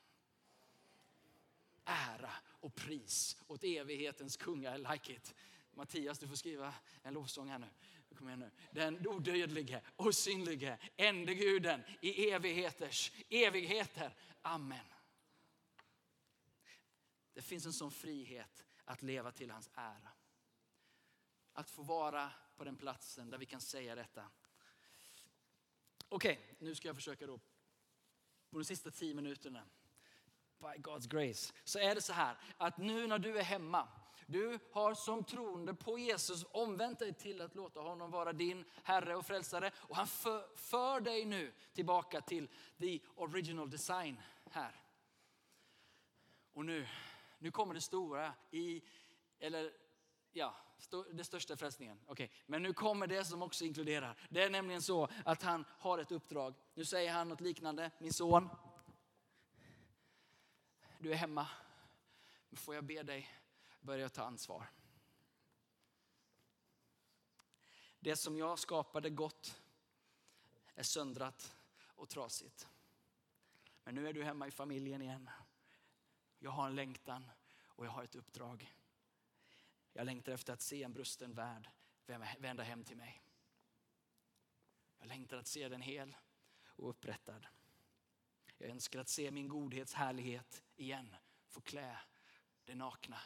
Ära 1.84 2.32
och 2.62 2.74
pris 2.74 3.36
åt 3.46 3.64
evighetens 3.64 4.36
kungar. 4.36 4.74
I 4.74 4.78
like 4.92 5.12
it. 5.12 5.34
Mattias, 5.74 6.18
du 6.18 6.28
får 6.28 6.36
skriva 6.36 6.74
en 7.02 7.14
lovsång 7.14 7.48
här 7.48 7.58
nu. 7.58 7.68
Kom 8.14 8.28
igen 8.28 8.40
nu. 8.40 8.50
Den 8.72 9.06
odödlige, 9.06 9.82
osynlige, 9.96 10.78
ende 10.96 11.34
guden 11.34 11.82
i 12.00 12.30
evigheters 12.30 13.12
evigheter. 13.28 14.14
Amen. 14.42 14.86
Det 17.34 17.42
finns 17.42 17.66
en 17.66 17.72
sån 17.72 17.90
frihet 17.90 18.66
att 18.84 19.02
leva 19.02 19.32
till 19.32 19.50
hans 19.50 19.70
ära. 19.74 20.12
Att 21.52 21.70
få 21.70 21.82
vara 21.82 22.30
på 22.56 22.64
den 22.64 22.76
platsen 22.76 23.30
där 23.30 23.38
vi 23.38 23.46
kan 23.46 23.60
säga 23.60 23.94
detta. 23.94 24.28
Okej, 26.08 26.32
okay, 26.32 26.54
nu 26.58 26.74
ska 26.74 26.88
jag 26.88 26.96
försöka 26.96 27.26
då 27.26 27.38
på 28.50 28.58
de 28.58 28.64
sista 28.64 28.90
tio 28.90 29.14
minuterna. 29.14 29.64
By 30.62 30.80
God's 30.82 31.08
grace. 31.08 31.52
Så 31.64 31.78
är 31.78 31.94
det 31.94 32.00
så 32.00 32.12
här 32.12 32.36
att 32.56 32.78
nu 32.78 33.06
när 33.06 33.18
du 33.18 33.38
är 33.38 33.42
hemma 33.42 33.88
du 34.26 34.58
har 34.72 34.94
som 34.94 35.24
troende 35.24 35.74
på 35.74 35.98
Jesus 35.98 36.44
omvänt 36.50 36.98
dig 36.98 37.14
till 37.14 37.40
att 37.40 37.54
låta 37.54 37.80
honom 37.80 38.10
vara 38.10 38.32
din 38.32 38.64
Herre 38.82 39.16
och 39.16 39.26
Frälsare. 39.26 39.70
Och 39.76 39.96
han 39.96 40.06
för, 40.06 40.56
för 40.56 41.00
dig 41.00 41.24
nu 41.24 41.52
tillbaka 41.72 42.20
till 42.20 42.48
the 42.80 43.00
original 43.14 43.70
design 43.70 44.20
här. 44.50 44.80
Och 46.52 46.64
nu, 46.64 46.86
nu 47.38 47.50
kommer 47.50 47.74
det 47.74 47.80
stora 47.80 48.32
i, 48.50 48.82
eller 49.38 49.72
ja, 50.32 50.54
det 51.12 51.24
största 51.24 51.56
frälsningen. 51.56 52.00
Okay. 52.06 52.28
Men 52.46 52.62
nu 52.62 52.72
kommer 52.72 53.06
det 53.06 53.24
som 53.24 53.42
också 53.42 53.64
inkluderar. 53.64 54.16
Det 54.28 54.42
är 54.42 54.50
nämligen 54.50 54.82
så 54.82 55.08
att 55.24 55.42
han 55.42 55.64
har 55.78 55.98
ett 55.98 56.12
uppdrag. 56.12 56.54
Nu 56.74 56.84
säger 56.84 57.12
han 57.12 57.28
något 57.28 57.40
liknande. 57.40 57.90
Min 57.98 58.12
son, 58.12 58.48
du 61.02 61.12
är 61.12 61.16
hemma. 61.16 61.48
Får 62.52 62.74
jag 62.74 62.84
be 62.84 63.02
dig 63.02 63.30
börja 63.80 64.08
ta 64.08 64.22
ansvar. 64.22 64.66
Det 68.00 68.16
som 68.16 68.36
jag 68.36 68.58
skapade 68.58 69.10
gott 69.10 69.62
är 70.74 70.82
söndrat 70.82 71.56
och 71.86 72.08
trasigt. 72.08 72.68
Men 73.84 73.94
nu 73.94 74.08
är 74.08 74.12
du 74.12 74.24
hemma 74.24 74.46
i 74.46 74.50
familjen 74.50 75.02
igen. 75.02 75.30
Jag 76.38 76.50
har 76.50 76.66
en 76.66 76.74
längtan 76.74 77.30
och 77.64 77.86
jag 77.86 77.90
har 77.90 78.04
ett 78.04 78.14
uppdrag. 78.14 78.74
Jag 79.92 80.06
längtar 80.06 80.32
efter 80.32 80.52
att 80.52 80.62
se 80.62 80.82
en 80.82 80.92
brusten 80.92 81.34
värld 81.34 81.70
vända 82.38 82.62
hem 82.62 82.84
till 82.84 82.96
mig. 82.96 83.22
Jag 84.98 85.08
längtar 85.08 85.36
att 85.36 85.46
se 85.46 85.68
den 85.68 85.82
hel 85.82 86.16
och 86.64 86.88
upprättad. 86.88 87.46
Jag 88.62 88.70
önskar 88.70 89.00
att 89.00 89.08
se 89.08 89.30
min 89.30 89.48
godhets 89.48 89.94
härlighet 89.94 90.62
igen 90.82 91.16
få 91.46 91.60
klä 91.60 91.98
det 92.64 92.74
nakna 92.74 93.20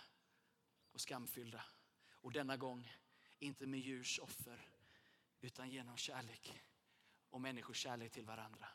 och 0.93 1.01
skamfyllda. 1.01 1.65
Och 2.11 2.33
denna 2.33 2.57
gång 2.57 2.93
inte 3.39 3.67
med 3.67 3.81
djurs 3.81 4.19
offer 4.19 4.69
utan 5.41 5.71
genom 5.71 5.97
kärlek 5.97 6.63
och 7.31 7.41
människors 7.41 7.77
kärlek 7.77 8.13
till 8.13 8.27
varandra. 8.27 8.69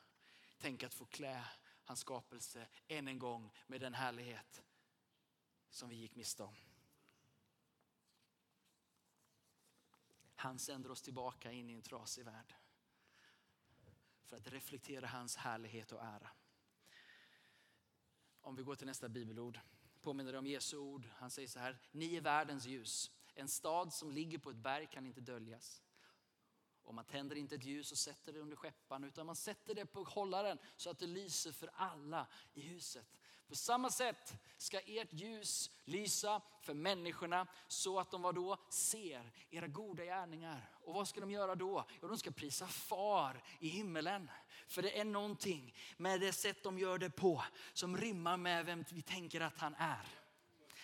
Tänk 0.57 0.83
att 0.83 0.93
få 0.93 1.05
klä 1.05 1.43
hans 1.83 1.99
skapelse 1.99 2.67
än 2.87 3.07
en 3.07 3.19
gång 3.19 3.51
med 3.67 3.81
den 3.81 3.93
härlighet 3.93 4.63
som 5.69 5.89
vi 5.89 5.95
gick 5.95 6.15
miste 6.15 6.43
om. 6.43 6.55
Han 10.35 10.59
sänder 10.59 10.91
oss 10.91 11.01
tillbaka 11.01 11.51
in 11.51 11.69
i 11.69 11.73
en 11.73 11.81
trasig 11.81 12.25
värld 12.25 12.53
för 14.23 14.37
att 14.37 14.47
reflektera 14.47 15.07
hans 15.07 15.35
härlighet 15.35 15.91
och 15.91 16.03
ära. 16.03 16.29
Om 18.41 18.55
vi 18.55 18.63
går 18.63 18.75
till 18.75 18.87
nästa 18.87 19.09
bibelord 19.09 19.59
påminner 20.01 20.35
om 20.35 20.47
Jesu 20.47 20.77
ord. 20.77 21.09
Han 21.15 21.29
säger 21.31 21.47
så 21.47 21.59
här, 21.59 21.77
ni 21.91 22.15
är 22.15 22.21
världens 22.21 22.65
ljus. 22.65 23.11
En 23.33 23.47
stad 23.47 23.93
som 23.93 24.11
ligger 24.11 24.37
på 24.37 24.49
ett 24.49 24.55
berg 24.55 24.87
kan 24.87 25.05
inte 25.05 25.21
döljas. 25.21 25.81
Och 26.83 26.93
man 26.93 27.05
tänder 27.05 27.35
inte 27.35 27.55
ett 27.55 27.65
ljus 27.65 27.91
och 27.91 27.97
sätter 27.97 28.33
det 28.33 28.39
under 28.39 28.55
skeppan 28.55 29.03
utan 29.03 29.25
man 29.25 29.35
sätter 29.35 29.75
det 29.75 29.85
på 29.85 30.03
hållaren 30.03 30.57
så 30.75 30.89
att 30.89 30.99
det 30.99 31.07
lyser 31.07 31.51
för 31.51 31.69
alla 31.73 32.27
i 32.53 32.61
huset. 32.61 33.20
På 33.51 33.55
samma 33.55 33.89
sätt 33.89 34.33
ska 34.57 34.79
ert 34.79 35.13
ljus 35.13 35.71
lysa 35.85 36.41
för 36.61 36.73
människorna 36.73 37.47
så 37.67 37.99
att 37.99 38.11
de 38.11 38.21
vad 38.21 38.35
då 38.35 38.57
ser 38.69 39.31
era 39.49 39.67
goda 39.67 40.03
gärningar. 40.03 40.69
Och 40.83 40.93
vad 40.93 41.07
ska 41.07 41.19
de 41.19 41.31
göra 41.31 41.55
då? 41.55 41.85
Jo, 42.01 42.07
de 42.07 42.17
ska 42.17 42.31
prisa 42.31 42.67
far 42.67 43.43
i 43.59 43.67
himmelen. 43.67 44.31
För 44.67 44.81
det 44.81 44.99
är 44.99 45.05
någonting 45.05 45.75
med 45.97 46.19
det 46.19 46.33
sätt 46.33 46.63
de 46.63 46.79
gör 46.79 46.97
det 46.97 47.09
på 47.09 47.43
som 47.73 47.97
rimmar 47.97 48.37
med 48.37 48.65
vem 48.65 48.83
vi 48.91 49.01
tänker 49.01 49.41
att 49.41 49.59
han 49.59 49.75
är. 49.75 50.07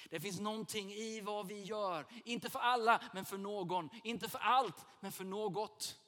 Det 0.10 0.19
finns 0.19 0.39
någonting 0.39 0.91
i 0.91 1.21
vad 1.21 1.47
vi 1.47 1.63
gör, 1.63 2.06
inte 2.25 2.49
för 2.49 2.60
alla 2.60 3.01
men 3.13 3.25
för 3.25 3.38
någon. 3.38 3.89
Inte 4.03 4.30
för 4.30 4.39
allt 4.39 4.86
men 4.99 5.12
för 5.12 5.23
något 5.23 5.99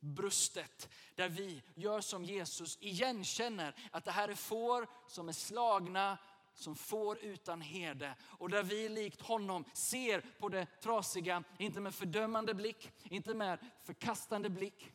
brustet. 0.00 0.88
Där 1.14 1.28
vi 1.28 1.62
gör 1.74 2.00
som 2.00 2.24
Jesus, 2.24 2.78
igenkänner 2.80 3.74
att 3.90 4.04
det 4.04 4.10
här 4.10 4.28
är 4.28 4.34
får 4.34 4.86
som 5.06 5.28
är 5.28 5.32
slagna, 5.32 6.18
som 6.54 6.74
får 6.74 7.18
utan 7.18 7.60
herde. 7.60 8.14
Och 8.22 8.50
där 8.50 8.62
vi 8.62 8.88
likt 8.88 9.20
honom 9.20 9.64
ser 9.72 10.20
på 10.20 10.48
det 10.48 10.66
trasiga, 10.80 11.44
inte 11.58 11.80
med 11.80 11.94
fördömande 11.94 12.54
blick, 12.54 12.92
inte 13.04 13.34
med 13.34 13.58
förkastande 13.82 14.48
blick. 14.50 14.92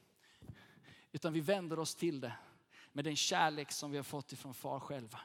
Utan 1.11 1.33
vi 1.33 1.39
vänder 1.39 1.79
oss 1.79 1.95
till 1.95 2.21
det 2.21 2.33
med 2.91 3.05
den 3.05 3.15
kärlek 3.15 3.71
som 3.71 3.91
vi 3.91 3.97
har 3.97 4.03
fått 4.03 4.31
ifrån 4.31 4.53
far 4.53 4.79
själva. 4.79 5.19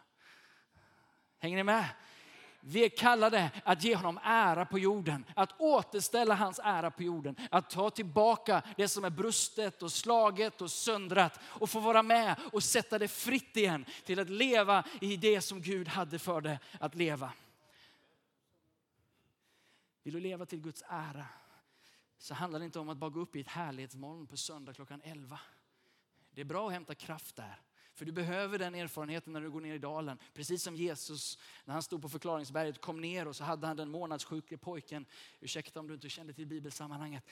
Hänger 1.38 1.56
ni 1.56 1.62
med? 1.64 1.88
Vi 2.60 2.84
är 2.84 2.88
kallade 2.88 3.50
att 3.64 3.84
ge 3.84 3.94
honom 3.94 4.18
ära 4.22 4.64
på 4.64 4.78
jorden, 4.78 5.24
att 5.36 5.60
återställa 5.60 6.34
hans 6.34 6.60
ära 6.64 6.90
på 6.90 7.02
jorden, 7.02 7.36
att 7.50 7.70
ta 7.70 7.90
tillbaka 7.90 8.62
det 8.76 8.88
som 8.88 9.04
är 9.04 9.10
brustet 9.10 9.82
och 9.82 9.92
slaget 9.92 10.62
och 10.62 10.70
söndrat 10.70 11.40
och 11.42 11.70
få 11.70 11.80
vara 11.80 12.02
med 12.02 12.36
och 12.52 12.62
sätta 12.62 12.98
det 12.98 13.08
fritt 13.08 13.56
igen 13.56 13.84
till 14.04 14.20
att 14.20 14.30
leva 14.30 14.84
i 15.00 15.16
det 15.16 15.40
som 15.40 15.62
Gud 15.62 15.88
hade 15.88 16.18
för 16.18 16.40
det 16.40 16.58
att 16.80 16.94
leva. 16.94 17.32
Vill 20.02 20.14
du 20.14 20.20
leva 20.20 20.46
till 20.46 20.60
Guds 20.60 20.82
ära 20.88 21.26
så 22.18 22.34
handlar 22.34 22.58
det 22.58 22.64
inte 22.64 22.78
om 22.78 22.88
att 22.88 22.96
bara 22.96 23.10
gå 23.10 23.20
upp 23.20 23.36
i 23.36 23.40
ett 23.40 23.48
härlighetsmoln 23.48 24.26
på 24.26 24.36
söndag 24.36 24.74
klockan 24.74 25.00
11. 25.04 25.40
Det 26.30 26.40
är 26.40 26.44
bra 26.44 26.66
att 26.66 26.72
hämta 26.72 26.94
kraft 26.94 27.36
där. 27.36 27.60
För 27.98 28.04
du 28.04 28.12
behöver 28.12 28.58
den 28.58 28.74
erfarenheten 28.74 29.32
när 29.32 29.40
du 29.40 29.50
går 29.50 29.60
ner 29.60 29.74
i 29.74 29.78
dalen. 29.78 30.18
Precis 30.34 30.62
som 30.62 30.76
Jesus 30.76 31.38
när 31.64 31.72
han 31.72 31.82
stod 31.82 32.02
på 32.02 32.08
förklaringsberget 32.08 32.80
kom 32.80 33.00
ner 33.00 33.28
och 33.28 33.36
så 33.36 33.44
hade 33.44 33.66
han 33.66 33.76
den 33.76 33.90
månadssjuke 33.90 34.56
pojken. 34.56 35.06
Ursäkta 35.40 35.80
om 35.80 35.86
du 35.86 35.94
inte 35.94 36.08
kände 36.08 36.32
till 36.32 36.46
bibelsammanhanget. 36.46 37.24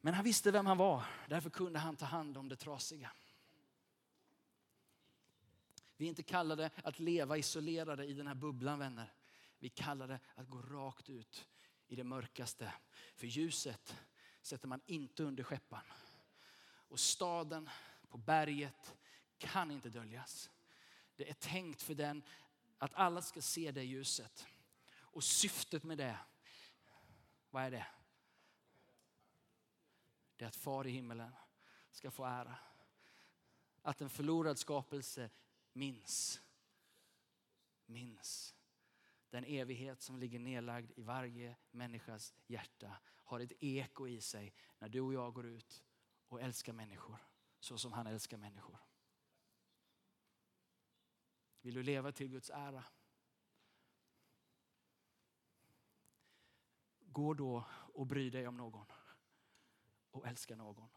Men 0.00 0.14
han 0.14 0.24
visste 0.24 0.50
vem 0.50 0.66
han 0.66 0.78
var. 0.78 1.04
Därför 1.28 1.50
kunde 1.50 1.78
han 1.78 1.96
ta 1.96 2.06
hand 2.06 2.36
om 2.36 2.48
det 2.48 2.56
trasiga. 2.56 3.12
Vi 5.96 6.04
är 6.04 6.08
inte 6.08 6.22
kallade 6.22 6.70
att 6.84 6.98
leva 6.98 7.36
isolerade 7.36 8.04
i 8.04 8.12
den 8.12 8.26
här 8.26 8.34
bubblan 8.34 8.78
vänner. 8.78 9.12
Vi 9.58 9.66
är 9.66 9.70
kallade 9.70 10.20
att 10.34 10.48
gå 10.48 10.62
rakt 10.62 11.10
ut 11.10 11.46
i 11.88 11.96
det 11.96 12.04
mörkaste. 12.04 12.72
För 13.16 13.26
ljuset 13.26 13.96
sätter 14.40 14.68
man 14.68 14.80
inte 14.86 15.22
under 15.22 15.42
skeppan. 15.42 15.84
Och 16.88 17.00
staden 17.00 17.70
på 18.08 18.18
berget 18.18 18.94
kan 19.42 19.70
inte 19.70 19.88
döljas. 19.88 20.50
Det 21.16 21.28
är 21.28 21.34
tänkt 21.34 21.82
för 21.82 21.94
den 21.94 22.22
att 22.78 22.94
alla 22.94 23.22
ska 23.22 23.42
se 23.42 23.72
det 23.72 23.84
ljuset. 23.84 24.46
Och 24.94 25.24
syftet 25.24 25.84
med 25.84 25.98
det, 25.98 26.18
vad 27.50 27.62
är 27.62 27.70
det? 27.70 27.86
Det 30.36 30.44
är 30.44 30.48
att 30.48 30.56
far 30.56 30.86
i 30.86 30.90
himmelen 30.90 31.32
ska 31.90 32.10
få 32.10 32.24
ära. 32.24 32.58
att 33.82 34.00
en 34.00 34.10
förlorad 34.10 34.58
skapelse 34.58 35.30
minns. 35.72 36.40
Minns. 37.86 38.54
Den 39.30 39.44
evighet 39.44 40.02
som 40.02 40.18
ligger 40.18 40.38
nedlagd 40.38 40.90
i 40.96 41.02
varje 41.02 41.56
människas 41.70 42.34
hjärta 42.46 42.96
har 43.06 43.40
ett 43.40 43.52
eko 43.60 44.08
i 44.08 44.20
sig 44.20 44.54
när 44.78 44.88
du 44.88 45.00
och 45.00 45.14
jag 45.14 45.34
går 45.34 45.46
ut 45.46 45.82
och 46.28 46.40
älskar 46.40 46.72
människor 46.72 47.18
så 47.60 47.78
som 47.78 47.92
han 47.92 48.06
älskar 48.06 48.36
människor. 48.36 48.78
Vill 51.62 51.74
du 51.74 51.82
leva 51.82 52.12
till 52.12 52.28
Guds 52.28 52.50
ära? 52.50 52.84
Gå 57.00 57.34
då 57.34 57.64
och 57.70 58.06
bry 58.06 58.30
dig 58.30 58.48
om 58.48 58.56
någon 58.56 58.86
och 60.10 60.26
älska 60.26 60.56
någon. 60.56 60.88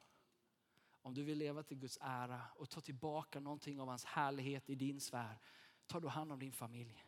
Om 1.02 1.14
du 1.14 1.24
vill 1.24 1.38
leva 1.38 1.64
till 1.64 1.78
Guds 1.78 1.98
ära 2.02 2.42
och 2.56 2.70
ta 2.70 2.82
tillbaka 2.82 3.40
någonting 3.40 3.80
av 3.80 3.88
hans 3.88 4.06
härlighet 4.06 4.70
i 4.70 4.76
din 4.76 5.02
sfär, 5.02 5.40
ta 5.86 6.00
då 6.00 6.08
hand 6.08 6.32
om 6.32 6.40
din 6.40 6.54
familj. 6.54 7.06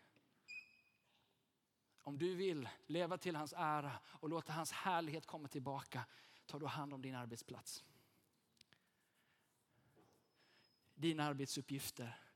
Om 1.98 2.18
du 2.18 2.36
vill 2.36 2.70
leva 2.86 3.18
till 3.18 3.36
hans 3.36 3.54
ära 3.58 4.00
och 4.06 4.30
låta 4.30 4.54
hans 4.54 4.72
härlighet 4.72 5.26
komma 5.26 5.48
tillbaka, 5.48 6.06
ta 6.46 6.60
då 6.60 6.66
hand 6.68 6.94
om 6.94 7.02
din 7.02 7.16
arbetsplats. 7.16 7.86
Dina 10.96 11.24
arbetsuppgifter, 11.24 12.27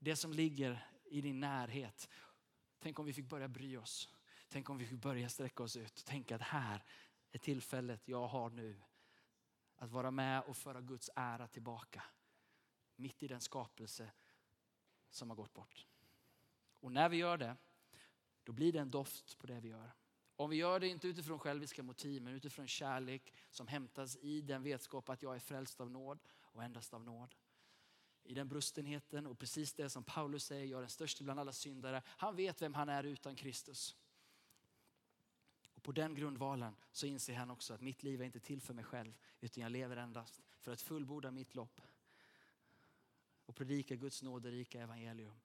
det 0.00 0.16
som 0.16 0.32
ligger 0.32 0.86
i 1.04 1.20
din 1.20 1.40
närhet. 1.40 2.08
Tänk 2.78 2.98
om 2.98 3.06
vi 3.06 3.12
fick 3.12 3.28
börja 3.28 3.48
bry 3.48 3.76
oss. 3.76 4.08
Tänk 4.48 4.70
om 4.70 4.78
vi 4.78 4.86
fick 4.86 5.00
börja 5.00 5.28
sträcka 5.28 5.62
oss 5.62 5.76
ut 5.76 5.98
och 5.98 6.04
tänka 6.04 6.34
att 6.34 6.42
här 6.42 6.84
är 7.32 7.38
tillfället 7.38 8.08
jag 8.08 8.28
har 8.28 8.50
nu 8.50 8.82
att 9.76 9.90
vara 9.90 10.10
med 10.10 10.42
och 10.42 10.56
föra 10.56 10.80
Guds 10.80 11.10
ära 11.16 11.46
tillbaka. 11.46 12.02
Mitt 12.96 13.22
i 13.22 13.28
den 13.28 13.40
skapelse 13.40 14.12
som 15.10 15.30
har 15.30 15.36
gått 15.36 15.52
bort. 15.52 15.86
Och 16.80 16.92
när 16.92 17.08
vi 17.08 17.16
gör 17.16 17.36
det, 17.36 17.56
då 18.44 18.52
blir 18.52 18.72
det 18.72 18.78
en 18.78 18.90
doft 18.90 19.38
på 19.38 19.46
det 19.46 19.60
vi 19.60 19.68
gör. 19.68 19.92
Om 20.36 20.50
vi 20.50 20.56
gör 20.56 20.80
det 20.80 20.88
inte 20.88 21.08
utifrån 21.08 21.38
själviska 21.38 21.82
motiv, 21.82 22.22
men 22.22 22.34
utifrån 22.34 22.66
kärlek 22.66 23.34
som 23.50 23.66
hämtas 23.66 24.16
i 24.16 24.40
den 24.40 24.62
vetskap 24.62 25.08
att 25.08 25.22
jag 25.22 25.34
är 25.34 25.38
frälst 25.38 25.80
av 25.80 25.90
nåd 25.90 26.18
och 26.40 26.64
endast 26.64 26.94
av 26.94 27.04
nåd. 27.04 27.34
I 28.24 28.34
den 28.34 28.48
brustenheten 28.48 29.26
och 29.26 29.38
precis 29.38 29.72
det 29.72 29.90
som 29.90 30.04
Paulus 30.04 30.44
säger, 30.44 30.64
jag 30.66 30.76
är 30.76 30.80
den 30.80 30.90
största 30.90 31.24
bland 31.24 31.40
alla 31.40 31.52
syndare. 31.52 32.02
Han 32.06 32.36
vet 32.36 32.62
vem 32.62 32.74
han 32.74 32.88
är 32.88 33.04
utan 33.04 33.36
Kristus. 33.36 33.96
Och 35.74 35.82
på 35.82 35.92
den 35.92 36.14
grundvalen 36.14 36.76
så 36.92 37.06
inser 37.06 37.34
han 37.34 37.50
också 37.50 37.74
att 37.74 37.80
mitt 37.80 38.02
liv 38.02 38.20
är 38.20 38.24
inte 38.24 38.40
till 38.40 38.60
för 38.60 38.74
mig 38.74 38.84
själv, 38.84 39.18
utan 39.40 39.62
jag 39.62 39.72
lever 39.72 39.96
endast 39.96 40.40
för 40.58 40.72
att 40.72 40.82
fullborda 40.82 41.30
mitt 41.30 41.54
lopp 41.54 41.80
och 43.46 43.56
predika 43.56 43.94
Guds 43.94 44.22
nåderika 44.22 44.80
evangelium 44.80 45.40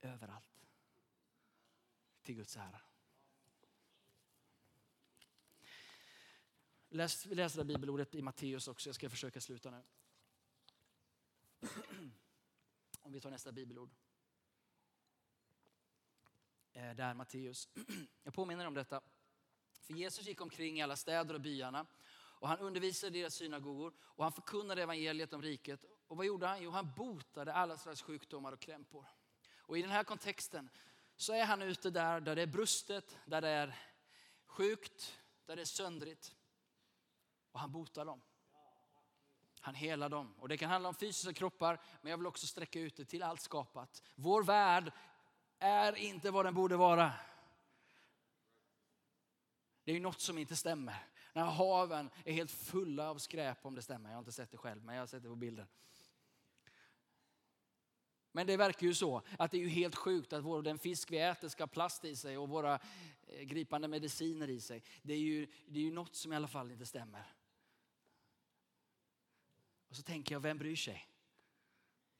överallt. 0.00 0.66
Till 2.22 2.34
Guds 2.34 2.56
ära. 2.56 2.80
Läs, 6.88 7.26
vi 7.26 7.34
läser 7.34 7.58
det 7.58 7.64
bibelordet 7.64 8.14
i 8.14 8.22
Matteus 8.22 8.68
också. 8.68 8.88
Jag 8.88 8.94
ska 8.94 9.10
försöka 9.10 9.40
sluta 9.40 9.70
nu. 9.70 9.82
Om 13.10 13.14
vi 13.14 13.20
tar 13.20 13.30
nästa 13.30 13.52
bibelord. 13.52 13.90
Eh, 16.72 16.94
där 16.94 17.14
Matteus. 17.14 17.68
Jag 18.22 18.34
påminner 18.34 18.66
om 18.66 18.74
detta. 18.74 19.00
För 19.82 19.94
Jesus 19.94 20.26
gick 20.26 20.40
omkring 20.40 20.78
i 20.78 20.82
alla 20.82 20.96
städer 20.96 21.34
och 21.34 21.40
byarna 21.40 21.86
och 22.12 22.48
han 22.48 22.58
undervisade 22.58 23.18
i 23.18 23.20
deras 23.20 23.34
synagogor 23.34 23.94
och 24.00 24.24
han 24.24 24.32
förkunnade 24.32 24.82
evangeliet 24.82 25.32
om 25.32 25.42
riket. 25.42 25.84
Och 26.06 26.16
vad 26.16 26.26
gjorde 26.26 26.46
han? 26.46 26.62
Jo, 26.62 26.70
han 26.70 26.92
botade 26.96 27.52
alla 27.52 27.78
slags 27.78 28.02
sjukdomar 28.02 28.52
och 28.52 28.60
krämpor. 28.60 29.06
Och 29.58 29.78
i 29.78 29.82
den 29.82 29.90
här 29.90 30.04
kontexten 30.04 30.70
så 31.16 31.32
är 31.32 31.44
han 31.44 31.62
ute 31.62 31.90
där, 31.90 32.20
där 32.20 32.36
det 32.36 32.42
är 32.42 32.46
brustet, 32.46 33.18
där 33.26 33.40
det 33.40 33.48
är 33.48 33.78
sjukt, 34.46 35.18
där 35.46 35.56
det 35.56 35.62
är 35.62 35.66
söndrigt. 35.66 36.36
Och 37.52 37.60
han 37.60 37.72
botar 37.72 38.04
dem. 38.04 38.22
Han 39.60 39.74
helar 39.74 40.08
dem. 40.08 40.34
Och 40.38 40.48
det 40.48 40.56
kan 40.56 40.70
handla 40.70 40.88
om 40.88 40.94
fysiska 40.94 41.32
kroppar, 41.32 41.80
men 42.02 42.10
jag 42.10 42.18
vill 42.18 42.26
också 42.26 42.46
sträcka 42.46 42.80
ut 42.80 42.96
det 42.96 43.04
till 43.04 43.22
allt 43.22 43.40
skapat. 43.40 44.02
Vår 44.14 44.42
värld 44.42 44.92
är 45.58 45.96
inte 45.96 46.30
vad 46.30 46.44
den 46.44 46.54
borde 46.54 46.76
vara. 46.76 47.12
Det 49.84 49.90
är 49.90 49.94
ju 49.94 50.00
något 50.00 50.20
som 50.20 50.38
inte 50.38 50.56
stämmer. 50.56 51.06
När 51.32 51.44
haven 51.44 52.10
är 52.24 52.32
helt 52.32 52.50
fulla 52.50 53.10
av 53.10 53.18
skräp 53.18 53.66
om 53.66 53.74
det 53.74 53.82
stämmer. 53.82 54.10
Jag 54.10 54.16
har 54.16 54.20
inte 54.20 54.32
sett 54.32 54.50
det 54.50 54.56
själv, 54.56 54.84
men 54.84 54.94
jag 54.94 55.02
har 55.02 55.06
sett 55.06 55.22
det 55.22 55.28
på 55.28 55.36
bilder. 55.36 55.66
Men 58.32 58.46
det 58.46 58.56
verkar 58.56 58.86
ju 58.86 58.94
så 58.94 59.22
att 59.38 59.50
det 59.50 59.56
är 59.56 59.60
ju 59.60 59.68
helt 59.68 59.94
sjukt 59.94 60.32
att 60.32 60.64
den 60.64 60.78
fisk 60.78 61.10
vi 61.10 61.18
äter 61.18 61.48
ska 61.48 61.62
ha 61.62 61.68
plast 61.68 62.04
i 62.04 62.16
sig 62.16 62.38
och 62.38 62.48
våra 62.48 62.74
eh, 63.26 63.42
gripande 63.42 63.88
mediciner 63.88 64.50
i 64.50 64.60
sig. 64.60 64.82
Det 65.02 65.12
är 65.12 65.18
ju, 65.18 65.46
det 65.66 65.78
är 65.78 65.82
ju 65.82 65.92
något 65.92 66.14
som 66.14 66.32
i 66.32 66.36
alla 66.36 66.48
fall 66.48 66.70
inte 66.70 66.86
stämmer. 66.86 67.24
Och 69.90 69.96
så 69.96 70.02
tänker 70.02 70.34
jag, 70.34 70.40
vem 70.40 70.58
bryr 70.58 70.76
sig? 70.76 71.08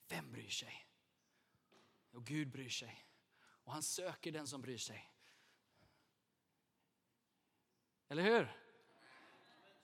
Vem 0.09 0.33
bryr 0.33 0.49
sig? 0.49 0.87
Och 2.13 2.25
Gud 2.25 2.51
bryr 2.51 2.69
sig. 2.69 3.05
Och 3.65 3.73
han 3.73 3.83
söker 3.83 4.33
den 4.33 4.47
som 4.47 4.63
bryr 4.63 4.79
sig. 4.79 5.11
Eller 8.09 8.23
hur? 8.23 8.57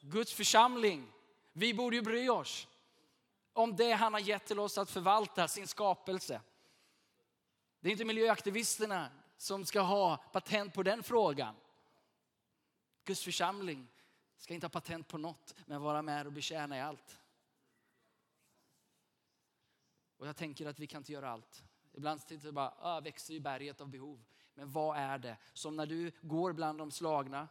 Guds 0.01 0.33
församling. 0.33 1.13
Vi 1.53 1.75
borde 1.75 1.97
ju 1.97 2.03
bry 2.03 2.29
oss 2.29 2.69
om 3.53 3.77
det 3.77 3.93
han 3.93 4.13
har 4.13 4.21
gett 4.21 4.47
till 4.47 4.59
oss 4.59 4.79
att 4.79 4.91
förvalta, 4.91 5.49
sin 5.49 5.67
skapelse. 5.67 6.41
Det 7.81 7.89
är 7.89 7.93
inte 7.93 8.05
miljöaktivisterna 8.05 9.11
som 9.37 9.65
ska 9.65 9.81
ha 9.81 10.17
patent 10.17 10.75
på 10.75 10.83
den 10.83 11.03
frågan. 11.03 11.55
Guds 13.05 13.25
församling 13.25 13.89
ska 14.39 14.55
inte 14.55 14.65
ha 14.65 14.71
patent 14.71 15.09
på 15.09 15.19
något, 15.19 15.55
men 15.67 15.83
vara 15.83 16.03
med 16.03 16.27
och 16.27 16.33
betjäna 16.33 16.77
i 16.77 16.81
allt. 16.81 17.19
Och 20.17 20.27
jag 20.27 20.37
tänker 20.37 20.67
att 20.67 20.79
vi 20.79 20.87
kan 20.87 21.01
inte 21.01 21.13
göra 21.13 21.31
allt. 21.31 21.65
Ibland 21.93 22.27
tänker 22.27 22.47
jag 22.47 22.55
bara, 22.55 22.75
ah, 22.79 23.01
växer 23.01 23.35
i 23.35 23.41
berget 23.41 23.81
av 23.81 23.89
behov. 23.89 24.25
Men 24.55 24.73
vad 24.73 24.99
är 24.99 25.19
det? 25.19 25.39
Som 25.53 25.77
när 25.77 25.87
du 25.87 26.13
går 26.21 26.53
bland 26.53 26.79
de 26.79 26.91
slagna. 26.91 27.49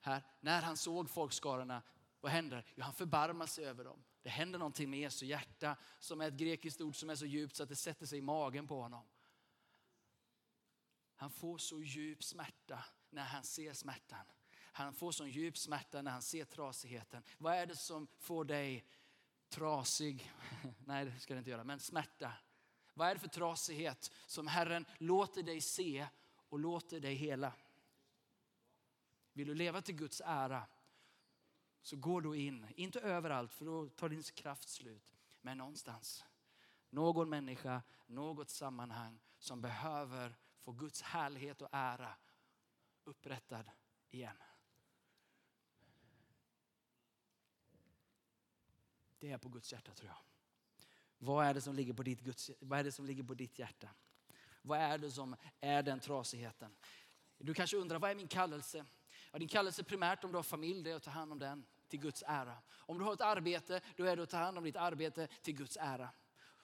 Här, 0.00 0.22
när 0.40 0.62
han 0.62 0.76
såg 0.76 1.10
folkskarorna, 1.10 1.82
vad 2.20 2.32
händer? 2.32 2.64
Jo, 2.74 2.84
han 2.84 2.94
förbarmar 2.94 3.46
sig 3.46 3.64
över 3.64 3.84
dem. 3.84 4.04
Det 4.22 4.28
händer 4.28 4.58
någonting 4.58 4.90
med 4.90 5.00
Jesu 5.00 5.26
hjärta 5.26 5.76
som 5.98 6.20
är 6.20 6.28
ett 6.28 6.34
grekiskt 6.34 6.80
ord 6.80 6.96
som 6.96 7.10
är 7.10 7.14
så 7.14 7.26
djupt 7.26 7.56
så 7.56 7.62
att 7.62 7.68
det 7.68 7.76
sätter 7.76 8.06
sig 8.06 8.18
i 8.18 8.22
magen 8.22 8.66
på 8.66 8.80
honom. 8.80 9.06
Han 11.14 11.30
får 11.30 11.58
så 11.58 11.82
djup 11.82 12.24
smärta 12.24 12.84
när 13.10 13.24
han 13.24 13.44
ser 13.44 13.72
smärtan. 13.72 14.26
Han 14.72 14.94
får 14.94 15.12
så 15.12 15.26
djup 15.26 15.58
smärta 15.58 16.02
när 16.02 16.10
han 16.10 16.22
ser 16.22 16.44
trasigheten. 16.44 17.22
Vad 17.38 17.54
är 17.54 17.66
det 17.66 17.76
som 17.76 18.06
får 18.18 18.44
dig 18.44 18.84
trasig? 19.48 20.32
Nej, 20.84 21.04
det 21.04 21.20
ska 21.20 21.34
det 21.34 21.38
inte 21.38 21.50
göra, 21.50 21.64
men 21.64 21.80
smärta. 21.80 22.32
Vad 22.94 23.08
är 23.08 23.14
det 23.14 23.20
för 23.20 23.28
trasighet 23.28 24.12
som 24.26 24.46
Herren 24.46 24.86
låter 24.98 25.42
dig 25.42 25.60
se 25.60 26.08
och 26.48 26.58
låter 26.58 27.00
dig 27.00 27.14
hela? 27.14 27.52
Vill 29.32 29.48
du 29.48 29.54
leva 29.54 29.82
till 29.82 29.94
Guds 29.94 30.22
ära 30.24 30.66
så 31.82 31.96
gå 31.96 32.20
då 32.20 32.34
in, 32.34 32.66
inte 32.76 33.00
överallt 33.00 33.54
för 33.54 33.64
då 33.64 33.88
tar 33.88 34.08
din 34.08 34.22
kraft 34.22 34.68
slut, 34.68 35.14
men 35.40 35.58
någonstans. 35.58 36.24
Någon 36.90 37.28
människa, 37.28 37.82
något 38.06 38.50
sammanhang 38.50 39.20
som 39.38 39.60
behöver 39.60 40.36
få 40.60 40.72
Guds 40.72 41.02
härlighet 41.02 41.62
och 41.62 41.68
ära 41.72 42.14
upprättad 43.04 43.70
igen. 44.10 44.36
Det 49.18 49.30
är 49.30 49.38
på 49.38 49.48
Guds 49.48 49.72
hjärta 49.72 49.94
tror 49.94 50.08
jag. 50.08 50.18
Vad 51.18 51.46
är 51.46 51.54
det 51.54 51.60
som 51.60 51.74
ligger 51.74 51.92
på 51.92 52.02
ditt, 52.02 52.20
Guds, 52.20 52.50
vad 52.60 52.78
är 52.78 52.84
det 52.84 52.92
som 52.92 53.06
ligger 53.06 53.22
på 53.22 53.34
ditt 53.34 53.58
hjärta? 53.58 53.88
Vad 54.62 54.78
är 54.78 54.98
det 54.98 55.10
som 55.10 55.36
är 55.60 55.82
den 55.82 56.00
trasigheten? 56.00 56.76
Du 57.38 57.54
kanske 57.54 57.76
undrar, 57.76 57.98
vad 57.98 58.10
är 58.10 58.14
min 58.14 58.28
kallelse? 58.28 58.84
Ja, 59.32 59.38
din 59.38 59.48
kallelse 59.48 59.82
primärt 59.82 60.24
om 60.24 60.32
du 60.32 60.38
har 60.38 60.42
familj, 60.42 60.82
det 60.82 60.90
är 60.90 60.96
att 60.96 61.02
ta 61.02 61.10
hand 61.10 61.32
om 61.32 61.38
den 61.38 61.64
till 61.88 62.00
Guds 62.00 62.24
ära. 62.26 62.56
Om 62.70 62.98
du 62.98 63.04
har 63.04 63.12
ett 63.12 63.20
arbete, 63.20 63.80
då 63.96 64.04
är 64.04 64.16
det 64.16 64.22
att 64.22 64.30
ta 64.30 64.36
hand 64.36 64.58
om 64.58 64.64
ditt 64.64 64.76
arbete 64.76 65.28
till 65.42 65.54
Guds 65.54 65.76
ära. 65.80 66.10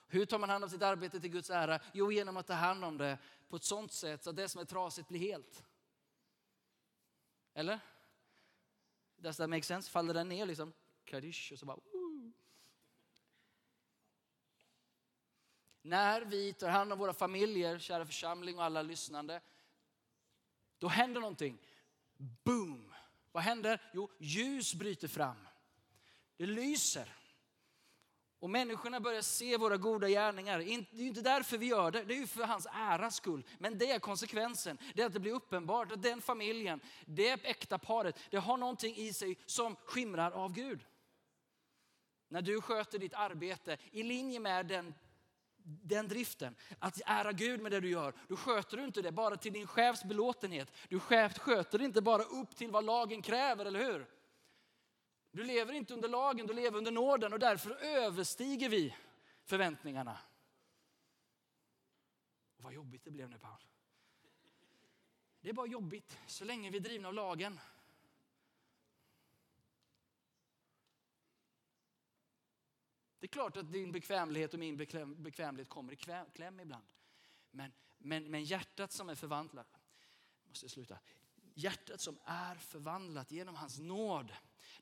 Hur 0.07 0.25
tar 0.25 0.39
man 0.39 0.49
hand 0.49 0.63
om 0.63 0.69
sitt 0.69 0.81
arbete 0.81 1.19
till 1.19 1.29
Guds 1.29 1.49
ära? 1.49 1.79
Jo, 1.93 2.11
genom 2.11 2.37
att 2.37 2.47
ta 2.47 2.53
hand 2.53 2.85
om 2.85 2.97
det 2.97 3.17
på 3.49 3.55
ett 3.55 3.63
sånt 3.63 3.91
sätt 3.91 4.23
så 4.23 4.29
att 4.29 4.35
det 4.35 4.49
som 4.49 4.61
är 4.61 4.65
trasigt 4.65 5.07
blir 5.07 5.19
helt. 5.19 5.63
Eller? 7.53 7.79
Does 9.17 9.37
that 9.37 9.49
make 9.49 9.63
sense? 9.63 9.91
Faller 9.91 10.13
den 10.13 10.29
ner 10.29 10.45
liksom? 10.45 10.73
Kadish 11.05 11.51
och 11.53 11.59
så 11.59 11.65
bara... 11.65 11.77
När 15.85 16.21
vi 16.21 16.53
tar 16.53 16.69
hand 16.69 16.93
om 16.93 16.99
våra 16.99 17.13
familjer, 17.13 17.79
kära 17.79 18.05
församling 18.05 18.57
och 18.57 18.63
alla 18.63 18.81
lyssnande, 18.81 19.41
då 20.77 20.87
händer 20.87 21.21
någonting. 21.21 21.57
Boom! 22.17 22.93
Vad 23.31 23.43
händer? 23.43 23.81
Jo, 23.93 24.11
ljus 24.17 24.73
bryter 24.73 25.07
fram. 25.07 25.47
Det 26.37 26.45
lyser. 26.45 27.13
Och 28.39 28.49
människorna 28.49 28.99
börjar 28.99 29.21
se 29.21 29.57
våra 29.57 29.77
goda 29.77 30.09
gärningar. 30.09 30.59
Det 30.59 30.65
är 30.65 31.07
inte 31.07 31.21
därför 31.21 31.57
vi 31.57 31.65
gör 31.65 31.91
det, 31.91 32.03
det 32.03 32.13
är 32.13 32.19
ju 32.19 32.27
för 32.27 32.43
hans 32.43 32.67
äras 32.73 33.15
skull. 33.15 33.43
Men 33.59 33.77
det 33.77 33.91
är 33.91 33.99
konsekvensen. 33.99 34.77
Det 34.93 35.01
är 35.01 35.05
att 35.05 35.13
det 35.13 35.19
blir 35.19 35.33
uppenbart 35.33 35.91
att 35.91 36.01
den 36.01 36.21
familjen, 36.21 36.79
det 37.05 37.45
äkta 37.45 37.77
paret, 37.77 38.19
det 38.29 38.37
har 38.37 38.57
någonting 38.57 38.95
i 38.95 39.13
sig 39.13 39.37
som 39.45 39.75
skimrar 39.75 40.31
av 40.31 40.53
Gud. 40.53 40.85
När 42.27 42.41
du 42.41 42.61
sköter 42.61 42.99
ditt 42.99 43.13
arbete 43.13 43.77
i 43.91 44.03
linje 44.03 44.39
med 44.39 44.65
den, 44.65 44.93
den 45.65 46.07
driften, 46.07 46.55
att 46.79 47.01
ära 47.05 47.31
Gud 47.31 47.61
med 47.61 47.71
det 47.71 47.79
du 47.79 47.89
gör, 47.89 48.13
då 48.27 48.35
sköter 48.35 48.77
du 48.77 48.83
inte 48.83 49.01
det 49.01 49.11
bara 49.11 49.37
till 49.37 49.53
din 49.53 49.67
chefs 49.67 50.03
belåtenhet. 50.03 50.71
Du 50.89 50.99
sköter 50.99 51.77
det 51.77 51.85
inte 51.85 52.01
bara 52.01 52.23
upp 52.23 52.55
till 52.55 52.71
vad 52.71 52.85
lagen 52.85 53.21
kräver, 53.21 53.65
eller 53.65 53.79
hur? 53.79 54.07
Du 55.31 55.43
lever 55.43 55.73
inte 55.73 55.93
under 55.93 56.09
lagen, 56.09 56.47
du 56.47 56.53
lever 56.53 56.77
under 56.77 56.91
nåden 56.91 57.33
och 57.33 57.39
därför 57.39 57.71
överstiger 57.83 58.69
vi 58.69 58.95
förväntningarna. 59.43 60.17
Och 62.57 62.63
vad 62.63 62.73
jobbigt 62.73 63.03
det 63.03 63.11
blev 63.11 63.29
nu 63.29 63.39
Paul. 63.39 63.65
Det 65.41 65.49
är 65.49 65.53
bara 65.53 65.67
jobbigt 65.67 66.17
så 66.27 66.45
länge 66.45 66.69
vi 66.69 66.77
är 66.77 66.81
drivna 66.81 67.07
av 67.07 67.13
lagen. 67.13 67.59
Det 73.25 73.29
är 73.29 73.33
klart 73.33 73.57
att 73.57 73.71
din 73.71 73.91
bekvämlighet 73.91 74.53
och 74.53 74.59
min 74.59 74.77
bekvämlighet 75.17 75.69
kommer 75.69 75.93
i 75.93 75.95
kläm 76.33 76.59
ibland. 76.59 76.85
Men, 77.51 77.71
men, 77.97 78.31
men 78.31 78.43
hjärtat 78.43 78.91
som 78.91 79.09
är 79.09 79.15
förvandlat, 79.15 79.67
måste 80.47 80.69
sluta. 80.69 80.97
Hjärtat 81.53 82.01
som 82.01 82.19
är 82.25 82.55
förvandlat 82.55 83.31
genom 83.31 83.55
hans 83.55 83.79
nåd 83.79 84.33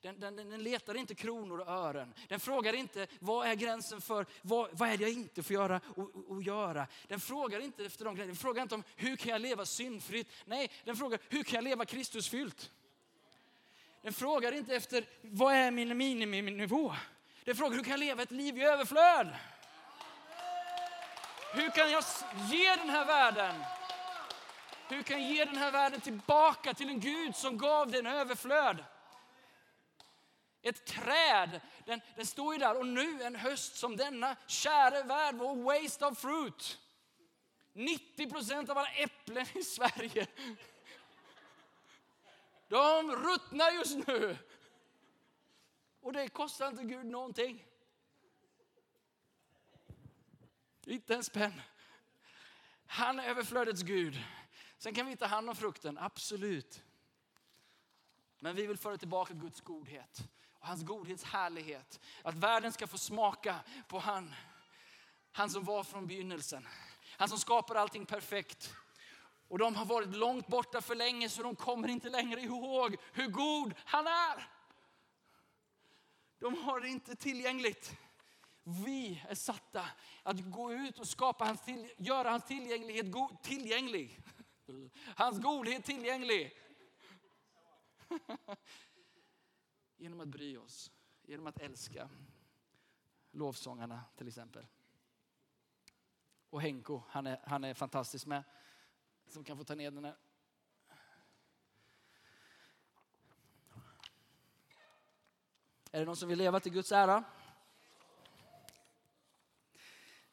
den, 0.02 0.20
den, 0.20 0.36
den, 0.36 0.64
letar 0.64 0.96
inte 0.96 1.16
kronor 1.16 1.60
och 1.60 1.68
ören. 1.68 2.14
Den 2.30 2.40
frågar 2.40 2.74
inte 2.74 3.08
vad 3.20 3.48
är 3.48 3.56
gränsen 3.56 4.02
för 4.02 4.26
vad, 4.42 4.78
vad 4.78 4.90
är 4.90 4.98
det 4.98 5.04
jag 5.04 5.14
inte 5.14 5.44
får 5.44 5.54
göra 5.54 5.82
och, 5.96 6.16
och, 6.16 6.32
och 6.32 6.44
göra. 6.44 6.88
Den 7.08 7.20
frågar 7.20 7.60
inte 7.60 7.86
efter 7.86 8.06
de 8.06 8.16
Den 8.16 8.36
frågar 8.36 8.64
inte 8.64 8.76
om 8.76 8.84
hur 8.96 9.16
kan 9.16 9.32
jag 9.32 9.42
leva 9.42 9.66
syndfritt. 9.66 10.32
Nej, 10.46 10.72
den 10.84 10.96
frågar 10.96 11.20
hur 11.30 11.44
kan 11.44 11.56
jag 11.56 11.64
leva 11.64 11.86
Kristusfyllt. 11.86 12.72
Den 14.02 14.14
frågar 14.14 14.52
inte 14.52 14.76
efter 14.76 15.06
vad 15.22 15.54
är 15.54 15.72
min 15.72 15.98
miniminivå. 15.98 16.96
Den 17.46 17.56
frågar 17.56 17.76
hur 17.76 17.84
kan 17.84 17.92
jag 17.92 18.00
leva 18.00 18.24
ett 18.24 18.32
liv 18.32 18.58
i 18.58 18.64
överflöd. 18.64 19.36
Hur 21.54 21.70
kan 21.70 21.92
jag 21.92 22.04
ge 22.50 22.76
den 22.76 22.90
här 22.90 23.06
världen 23.06 23.64
hur 24.94 25.04
kan 25.04 25.22
jag 25.22 25.32
ge 25.32 25.46
den 25.46 25.58
här 25.58 25.72
världen 25.72 26.02
tillbaka 26.02 26.74
till 26.74 26.90
en 26.90 27.00
Gud 27.00 27.36
som 27.36 27.58
gav 27.58 27.92
den 27.92 28.08
överflöd? 28.08 28.84
Ett 30.62 30.86
träd, 30.86 31.62
den, 31.86 32.02
den 32.16 32.26
står 32.26 32.54
ju 32.54 32.60
där 32.60 32.78
och 32.78 32.88
nu 32.88 33.24
en 33.24 33.36
höst 33.36 33.76
som 33.76 33.98
denna, 33.98 34.36
käre 34.48 35.04
värld, 35.04 35.36
vår 35.36 35.56
waste 35.56 36.06
of 36.06 36.20
fruit. 36.20 36.80
90 37.74 38.30
procent 38.30 38.70
av 38.70 38.78
alla 38.78 38.92
äpplen 38.92 39.46
i 39.54 39.64
Sverige, 39.64 40.28
de 42.68 43.12
ruttnar 43.16 43.72
just 43.72 44.08
nu. 44.08 44.38
Och 46.04 46.14
det 46.14 46.28
kostar 46.28 46.68
inte 46.68 46.84
Gud 46.84 47.06
någonting. 47.06 47.66
Inte 50.86 51.16
en 51.16 51.24
spänn. 51.24 51.62
Han 52.86 53.20
är 53.20 53.30
överflödets 53.30 53.82
Gud. 53.82 54.24
Sen 54.78 54.94
kan 54.94 55.06
vi 55.06 55.16
ta 55.16 55.26
hand 55.26 55.50
om 55.50 55.56
frukten, 55.56 55.98
absolut. 55.98 56.84
Men 58.40 58.56
vi 58.56 58.68
vill 58.68 58.78
föra 58.78 58.98
tillbaka 58.98 59.34
Guds 59.34 59.62
godhet 59.62 60.24
och 60.60 60.68
hans 60.68 60.84
godhets 60.84 61.24
härlighet. 61.24 62.00
Att 62.24 62.36
världen 62.36 62.72
ska 62.72 62.88
få 62.88 62.98
smaka 62.98 63.60
på 63.88 64.00
han, 64.00 64.36
han 65.32 65.50
som 65.50 65.64
var 65.64 65.84
från 65.84 66.08
begynnelsen. 66.08 66.68
Han 67.18 67.30
som 67.30 67.40
skapar 67.40 67.76
allting 67.76 68.06
perfekt. 68.06 68.74
Och 69.48 69.58
de 69.58 69.76
har 69.76 69.86
varit 69.86 70.16
långt 70.16 70.48
borta 70.48 70.82
för 70.82 70.96
länge 70.96 71.30
så 71.30 71.44
de 71.44 71.56
kommer 71.56 71.88
inte 71.88 72.10
längre 72.10 72.42
ihåg 72.42 72.98
hur 73.14 73.28
god 73.28 73.74
han 73.86 74.08
är. 74.08 74.63
De 76.44 76.54
har 76.58 76.80
det 76.80 76.88
inte 76.88 77.16
tillgängligt. 77.16 77.98
Vi 78.64 79.24
är 79.30 79.36
satta 79.36 79.86
att 80.24 80.40
gå 80.52 80.74
ut 80.74 81.00
och 81.00 81.08
skapa 81.08 81.46
hans 81.46 81.62
till, 81.62 81.92
göra 81.98 82.30
hans 82.30 82.44
tillgänglighet 82.44 83.12
go, 83.12 83.30
tillgänglig. 83.44 84.20
Hans 85.16 85.42
godhet 85.42 85.86
tillgänglig. 85.86 86.54
Genom 89.98 90.20
att 90.20 90.28
bry 90.28 90.58
oss, 90.58 90.92
genom 91.22 91.48
att 91.48 91.60
älska 91.60 92.10
lovsångarna 93.32 94.04
till 94.18 94.28
exempel. 94.28 94.66
Och 96.50 96.62
Henko, 96.62 97.02
han 97.08 97.28
är, 97.28 97.40
han 97.46 97.64
är 97.64 97.74
fantastisk 97.74 98.26
med. 98.26 98.44
Som 99.28 99.44
kan 99.44 99.58
få 99.58 99.64
ta 99.64 99.76
ner 99.76 99.92
den 99.92 100.06
här. 100.06 100.18
Är 105.96 106.00
det 106.00 106.06
någon 106.06 106.16
som 106.16 106.30
vill 106.30 106.38
leva 106.38 106.60
till 106.60 106.72
Guds 106.72 106.92
ära? 106.92 107.24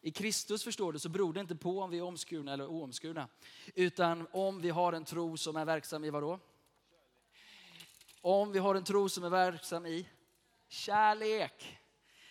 I 0.01 0.11
Kristus 0.11 0.65
förstår 0.65 0.93
du 0.93 0.99
så 0.99 1.09
beror 1.09 1.33
det 1.33 1.41
inte 1.41 1.57
på 1.57 1.81
om 1.81 1.91
vi 1.91 1.99
är 1.99 2.03
omskurna 2.03 2.53
eller 2.53 2.67
oomskurna. 2.67 3.29
Utan 3.75 4.27
om 4.33 4.61
vi 4.61 4.71
har 4.71 4.93
en 4.93 5.05
tro 5.05 5.37
som 5.37 5.57
är 5.57 5.65
verksam 5.65 6.05
i 6.05 6.11
vadå? 6.11 6.39
Om 8.21 8.53
vi 8.53 8.59
har 8.59 8.75
en 8.75 8.85
tro 8.85 9.09
som 9.09 9.25
är 9.25 9.31
verksam 9.31 9.87
i 9.87 10.09
kärlek. 10.69 11.79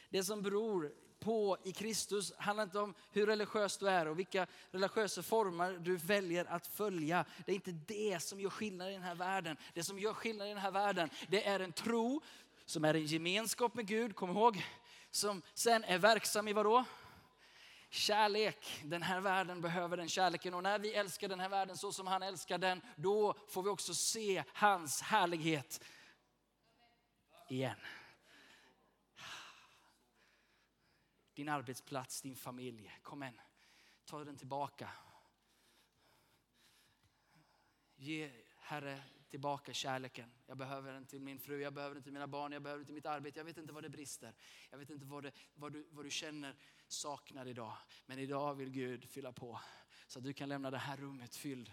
Det 0.09 0.23
som 0.23 0.41
beror 0.41 0.93
på 1.19 1.57
i 1.63 1.71
Kristus 1.71 2.33
handlar 2.37 2.63
inte 2.63 2.79
om 2.79 2.93
hur 3.11 3.25
religiös 3.25 3.77
du 3.77 3.89
är 3.89 4.07
och 4.07 4.19
vilka 4.19 4.47
religiösa 4.71 5.23
former 5.23 5.79
du 5.79 5.97
väljer 5.97 6.45
att 6.45 6.67
följa. 6.67 7.25
Det 7.45 7.51
är 7.51 7.55
inte 7.55 7.71
det 7.71 8.23
som 8.23 8.39
gör 8.39 8.49
skillnad 8.49 8.89
i 8.89 8.93
den 8.93 9.03
här 9.03 9.15
världen. 9.15 9.57
Det 9.73 9.83
som 9.83 9.99
gör 9.99 10.13
skillnad 10.13 10.47
i 10.47 10.49
den 10.49 10.59
här 10.59 10.71
världen, 10.71 11.09
det 11.27 11.47
är 11.47 11.59
en 11.59 11.71
tro 11.71 12.21
som 12.69 12.85
är 12.85 12.93
en 12.93 13.05
gemenskap 13.05 13.73
med 13.73 13.87
Gud, 13.87 14.15
kom 14.15 14.29
ihåg. 14.29 14.65
Som 15.11 15.41
sen 15.53 15.83
är 15.83 15.97
verksam 15.97 16.47
i 16.47 16.53
vadå? 16.53 16.85
kärlek. 17.89 18.81
Den 18.83 19.01
här 19.01 19.19
världen 19.19 19.61
behöver 19.61 19.97
den 19.97 20.09
kärleken 20.09 20.53
och 20.53 20.63
när 20.63 20.79
vi 20.79 20.93
älskar 20.93 21.27
den 21.27 21.39
här 21.39 21.49
världen 21.49 21.77
så 21.77 21.91
som 21.91 22.07
han 22.07 22.23
älskar 22.23 22.57
den, 22.57 22.81
då 22.95 23.35
får 23.47 23.63
vi 23.63 23.69
också 23.69 23.93
se 23.93 24.43
hans 24.53 25.01
härlighet 25.01 25.83
igen. 27.47 27.79
Din 31.33 31.49
arbetsplats, 31.49 32.21
din 32.21 32.35
familj, 32.35 32.99
kom 33.03 33.23
igen. 33.23 33.39
Ta 34.05 34.23
den 34.23 34.37
tillbaka. 34.37 34.89
Ge 37.95 38.31
Herre 38.57 39.03
tillbaka 39.29 39.73
kärleken. 39.73 40.31
Jag 40.45 40.57
behöver 40.57 40.93
den 40.93 41.05
till 41.05 41.21
min 41.21 41.39
fru, 41.39 41.61
jag 41.61 41.73
behöver 41.73 41.95
den 41.95 42.03
till 42.03 42.13
mina 42.13 42.27
barn, 42.27 42.51
jag 42.51 42.61
behöver 42.61 42.79
den 42.79 42.85
till 42.85 42.95
mitt 42.95 43.05
arbete. 43.05 43.39
Jag 43.39 43.45
vet 43.45 43.57
inte 43.57 43.73
vad 43.73 43.83
det 43.83 43.89
brister. 43.89 44.35
Jag 44.69 44.77
vet 44.77 44.89
inte 44.89 45.05
vad, 45.05 45.23
det, 45.23 45.31
vad, 45.53 45.73
du, 45.73 45.87
vad 45.91 46.05
du 46.05 46.09
känner 46.09 46.55
saknar 46.87 47.45
idag. 47.45 47.77
Men 48.05 48.19
idag 48.19 48.55
vill 48.55 48.69
Gud 48.69 49.09
fylla 49.09 49.31
på 49.31 49.59
så 50.07 50.19
att 50.19 50.25
du 50.25 50.33
kan 50.33 50.49
lämna 50.49 50.71
det 50.71 50.77
här 50.77 50.97
rummet 50.97 51.35
fylld 51.35 51.71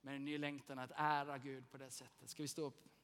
med 0.00 0.16
en 0.16 0.24
ny 0.24 0.38
längtan 0.38 0.78
att 0.78 0.92
ära 0.94 1.38
Gud 1.38 1.70
på 1.70 1.78
det 1.78 1.90
sättet. 1.90 2.30
Ska 2.30 2.42
vi 2.42 2.48
stå 2.48 2.62
upp? 2.62 2.95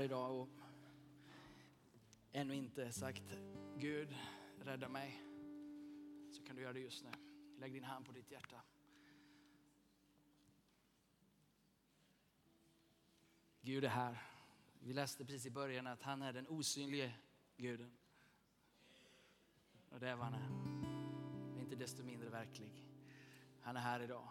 Här 0.00 0.04
idag 0.04 0.40
och 0.40 0.48
ännu 2.32 2.54
inte 2.54 2.92
sagt 2.92 3.36
Gud, 3.76 4.16
rädda 4.60 4.88
mig, 4.88 5.22
så 6.32 6.42
kan 6.42 6.56
du 6.56 6.62
göra 6.62 6.72
det 6.72 6.80
just 6.80 7.04
nu. 7.04 7.10
Lägg 7.58 7.72
din 7.72 7.84
hand 7.84 8.06
på 8.06 8.12
ditt 8.12 8.30
hjärta. 8.30 8.62
Gud 13.62 13.84
är 13.84 13.88
här. 13.88 14.22
Vi 14.80 14.92
läste 14.92 15.24
precis 15.24 15.46
i 15.46 15.50
början 15.50 15.86
att 15.86 16.02
han 16.02 16.22
är 16.22 16.32
den 16.32 16.48
osynlige 16.48 17.14
guden. 17.56 17.92
Och 19.90 20.00
det 20.00 20.08
är 20.08 20.16
vad 20.16 20.24
han 20.24 20.34
är. 20.34 20.48
Men 21.52 21.60
inte 21.60 21.76
desto 21.76 22.02
mindre 22.02 22.28
verklig. 22.28 22.84
Han 23.60 23.76
är 23.76 23.80
här 23.80 24.00
idag. 24.00 24.28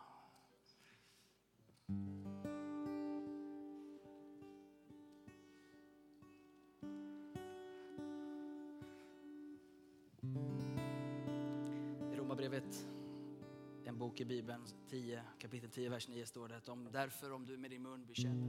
Bok 13.99 14.21
i 14.21 14.25
Bibeln, 14.25 14.61
10, 14.87 15.21
kapitel 15.39 15.69
10, 15.69 15.89
vers 15.89 16.07
9 16.07 16.25
står 16.25 16.47
det 16.47 16.57
att 16.57 16.69
om, 16.69 16.87
därför 16.91 17.31
om 17.31 17.45
du 17.45 17.57
med 17.57 17.71
din 17.71 17.81
mun 17.81 18.05
bekänner 18.05 18.47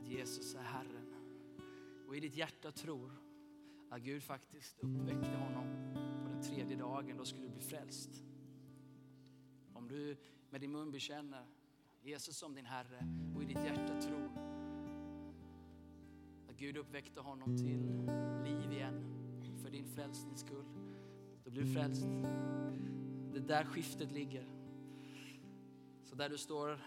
att 0.00 0.08
Jesus 0.08 0.54
är 0.54 0.62
Herren 0.62 1.14
och 2.08 2.16
i 2.16 2.20
ditt 2.20 2.36
hjärta 2.36 2.72
tror 2.72 3.12
att 3.90 4.02
Gud 4.02 4.22
faktiskt 4.22 4.78
uppväckte 4.80 5.36
honom 5.36 5.94
på 6.22 6.28
den 6.28 6.42
tredje 6.42 6.76
dagen, 6.76 7.16
då 7.16 7.24
skulle 7.24 7.46
du 7.46 7.48
bli 7.48 7.62
frälst. 7.62 8.24
Om 9.72 9.88
du 9.88 10.16
med 10.50 10.60
din 10.60 10.72
mun 10.72 10.90
bekänner 10.90 11.46
Jesus 12.02 12.36
som 12.36 12.54
din 12.54 12.66
Herre 12.66 13.06
och 13.36 13.42
i 13.42 13.46
ditt 13.46 13.64
hjärta 13.64 14.00
tror 14.00 14.30
att 16.48 16.56
Gud 16.56 16.76
uppväckte 16.76 17.20
honom 17.20 17.56
till 17.56 17.80
liv 18.44 18.72
igen 18.72 19.04
för 19.62 19.70
din 19.70 19.86
frälsnings 19.86 20.40
skull. 20.40 20.87
Då 21.48 21.52
blir 21.52 21.62
du 21.62 21.72
frälst. 21.72 22.02
Det 23.32 23.38
är 23.38 23.42
där 23.46 23.64
skiftet 23.64 24.12
ligger. 24.12 24.48
Så 26.04 26.14
där 26.14 26.28
du 26.28 26.38
står, 26.38 26.78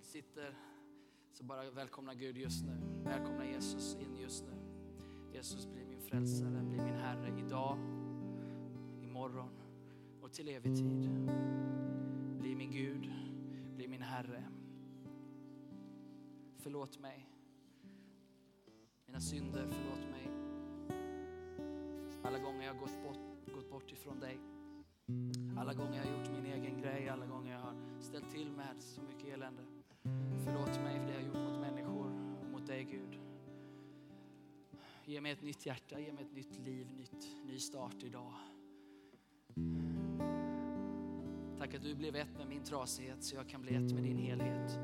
sitter, 0.00 0.54
så 1.32 1.44
bara 1.44 1.70
välkomna 1.70 2.14
Gud 2.14 2.36
just 2.36 2.64
nu. 2.64 3.02
Välkomna 3.04 3.46
Jesus 3.46 3.96
in 4.00 4.16
just 4.16 4.44
nu. 4.44 4.52
Jesus 5.32 5.66
blir 5.66 5.84
min 5.84 6.00
frälsare, 6.00 6.62
blir 6.62 6.82
min 6.82 6.94
Herre 6.94 7.38
idag, 7.38 7.78
imorgon 9.02 9.50
och 10.22 10.32
till 10.32 10.48
evig 10.48 10.76
tid. 10.76 11.10
Bli 12.40 12.54
min 12.54 12.70
Gud, 12.70 13.12
bli 13.76 13.88
min 13.88 14.02
Herre. 14.02 14.44
Förlåt 16.56 16.98
mig. 16.98 17.28
Mina 19.06 19.20
synder, 19.20 19.68
förlåt 19.70 20.10
mig. 20.10 20.30
Alla 22.24 22.38
gånger 22.38 22.66
jag 22.66 22.78
gått 22.78 23.02
bort, 23.02 23.31
gått 23.50 23.70
bort 23.70 23.92
ifrån 23.92 24.20
dig. 24.20 24.38
Alla 25.58 25.74
gånger 25.74 25.96
jag 25.96 26.04
har 26.04 26.18
gjort 26.18 26.30
min 26.32 26.52
egen 26.52 26.80
grej, 26.80 27.08
alla 27.08 27.26
gånger 27.26 27.52
jag 27.52 27.60
har 27.60 27.74
ställt 28.00 28.30
till 28.30 28.50
med 28.50 28.82
så 28.82 29.02
mycket 29.02 29.34
elände. 29.34 29.62
Förlåt 30.44 30.82
mig 30.82 30.98
för 30.98 31.06
det 31.06 31.12
jag 31.12 31.20
har 31.20 31.26
gjort 31.26 31.50
mot 31.50 31.60
människor 31.60 32.06
och 32.40 32.50
mot 32.50 32.66
dig 32.66 32.84
Gud. 32.84 33.20
Ge 35.04 35.20
mig 35.20 35.32
ett 35.32 35.42
nytt 35.42 35.66
hjärta, 35.66 36.00
ge 36.00 36.12
mig 36.12 36.24
ett 36.24 36.32
nytt 36.32 36.58
liv, 36.58 36.86
nytt, 36.96 37.36
ny 37.44 37.58
start 37.58 38.02
idag. 38.02 38.32
Tack 41.58 41.74
att 41.74 41.82
du 41.82 41.94
blev 41.94 42.16
ett 42.16 42.38
med 42.38 42.48
min 42.48 42.64
trasighet 42.64 43.24
så 43.24 43.36
jag 43.36 43.48
kan 43.48 43.62
bli 43.62 43.74
ett 43.74 43.92
med 43.92 44.02
din 44.02 44.18
helhet. 44.18 44.78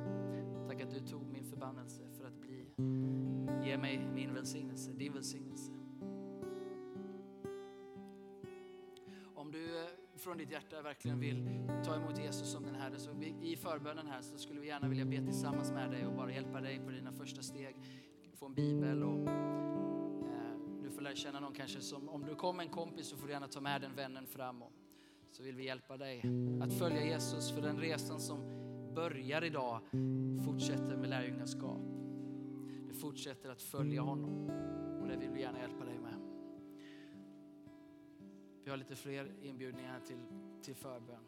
Tack 0.68 0.82
att 0.82 0.90
du 0.90 1.00
tog 1.00 1.22
min 1.32 1.44
förbannelse 1.44 2.02
för 2.18 2.24
att 2.24 2.40
bli, 2.40 2.64
ge 3.64 3.78
mig 3.78 4.08
min 4.14 4.34
välsignelse, 4.34 4.92
din 4.92 5.12
välsignelse. 5.12 5.77
Från 10.28 10.38
ditt 10.38 10.50
hjärta 10.50 10.82
verkligen 10.82 11.20
vill 11.20 11.48
ta 11.84 11.96
emot 11.96 12.18
Jesus 12.18 12.52
som 12.52 12.64
din 12.64 12.74
Herre 12.74 12.98
så 12.98 13.10
i 13.42 13.56
förbönen 13.56 14.06
här 14.06 14.22
så 14.22 14.38
skulle 14.38 14.60
vi 14.60 14.66
gärna 14.66 14.88
vilja 14.88 15.04
be 15.04 15.16
tillsammans 15.16 15.72
med 15.72 15.90
dig 15.90 16.06
och 16.06 16.14
bara 16.14 16.32
hjälpa 16.32 16.60
dig 16.60 16.80
på 16.80 16.90
dina 16.90 17.12
första 17.12 17.42
steg. 17.42 17.76
Få 18.34 18.46
en 18.46 18.54
bibel 18.54 19.02
och 19.02 19.28
eh, 19.28 20.56
du 20.82 20.90
får 20.90 21.02
lära 21.02 21.14
känna 21.14 21.40
någon 21.40 21.52
kanske 21.52 21.80
som, 21.80 22.08
om 22.08 22.24
du 22.26 22.34
kommer 22.34 22.62
en 22.62 22.68
kompis 22.68 23.06
så 23.06 23.16
får 23.16 23.26
du 23.26 23.32
gärna 23.32 23.48
ta 23.48 23.60
med 23.60 23.80
den 23.80 23.94
vännen 23.94 24.26
fram 24.26 24.62
och 24.62 24.72
så 25.30 25.42
vill 25.42 25.56
vi 25.56 25.64
hjälpa 25.64 25.96
dig 25.96 26.22
att 26.62 26.78
följa 26.78 27.04
Jesus 27.04 27.52
för 27.52 27.62
den 27.62 27.76
resan 27.76 28.20
som 28.20 28.38
börjar 28.94 29.44
idag 29.44 29.80
fortsätter 30.44 30.96
med 30.96 31.10
lärjungaskap. 31.10 31.80
Det 32.88 32.94
fortsätter 32.94 33.50
att 33.50 33.62
följa 33.62 34.02
honom 34.02 34.50
och 35.00 35.08
det 35.08 35.16
vill 35.16 35.30
vi 35.30 35.40
gärna 35.40 35.58
hjälpa 35.58 35.84
dig 35.84 35.98
med. 35.98 36.17
Vi 38.68 38.70
har 38.70 38.76
lite 38.76 38.96
fler 38.96 39.32
inbjudningar 39.42 40.00
till, 40.00 40.18
till 40.62 40.74
förbön. 40.74 41.27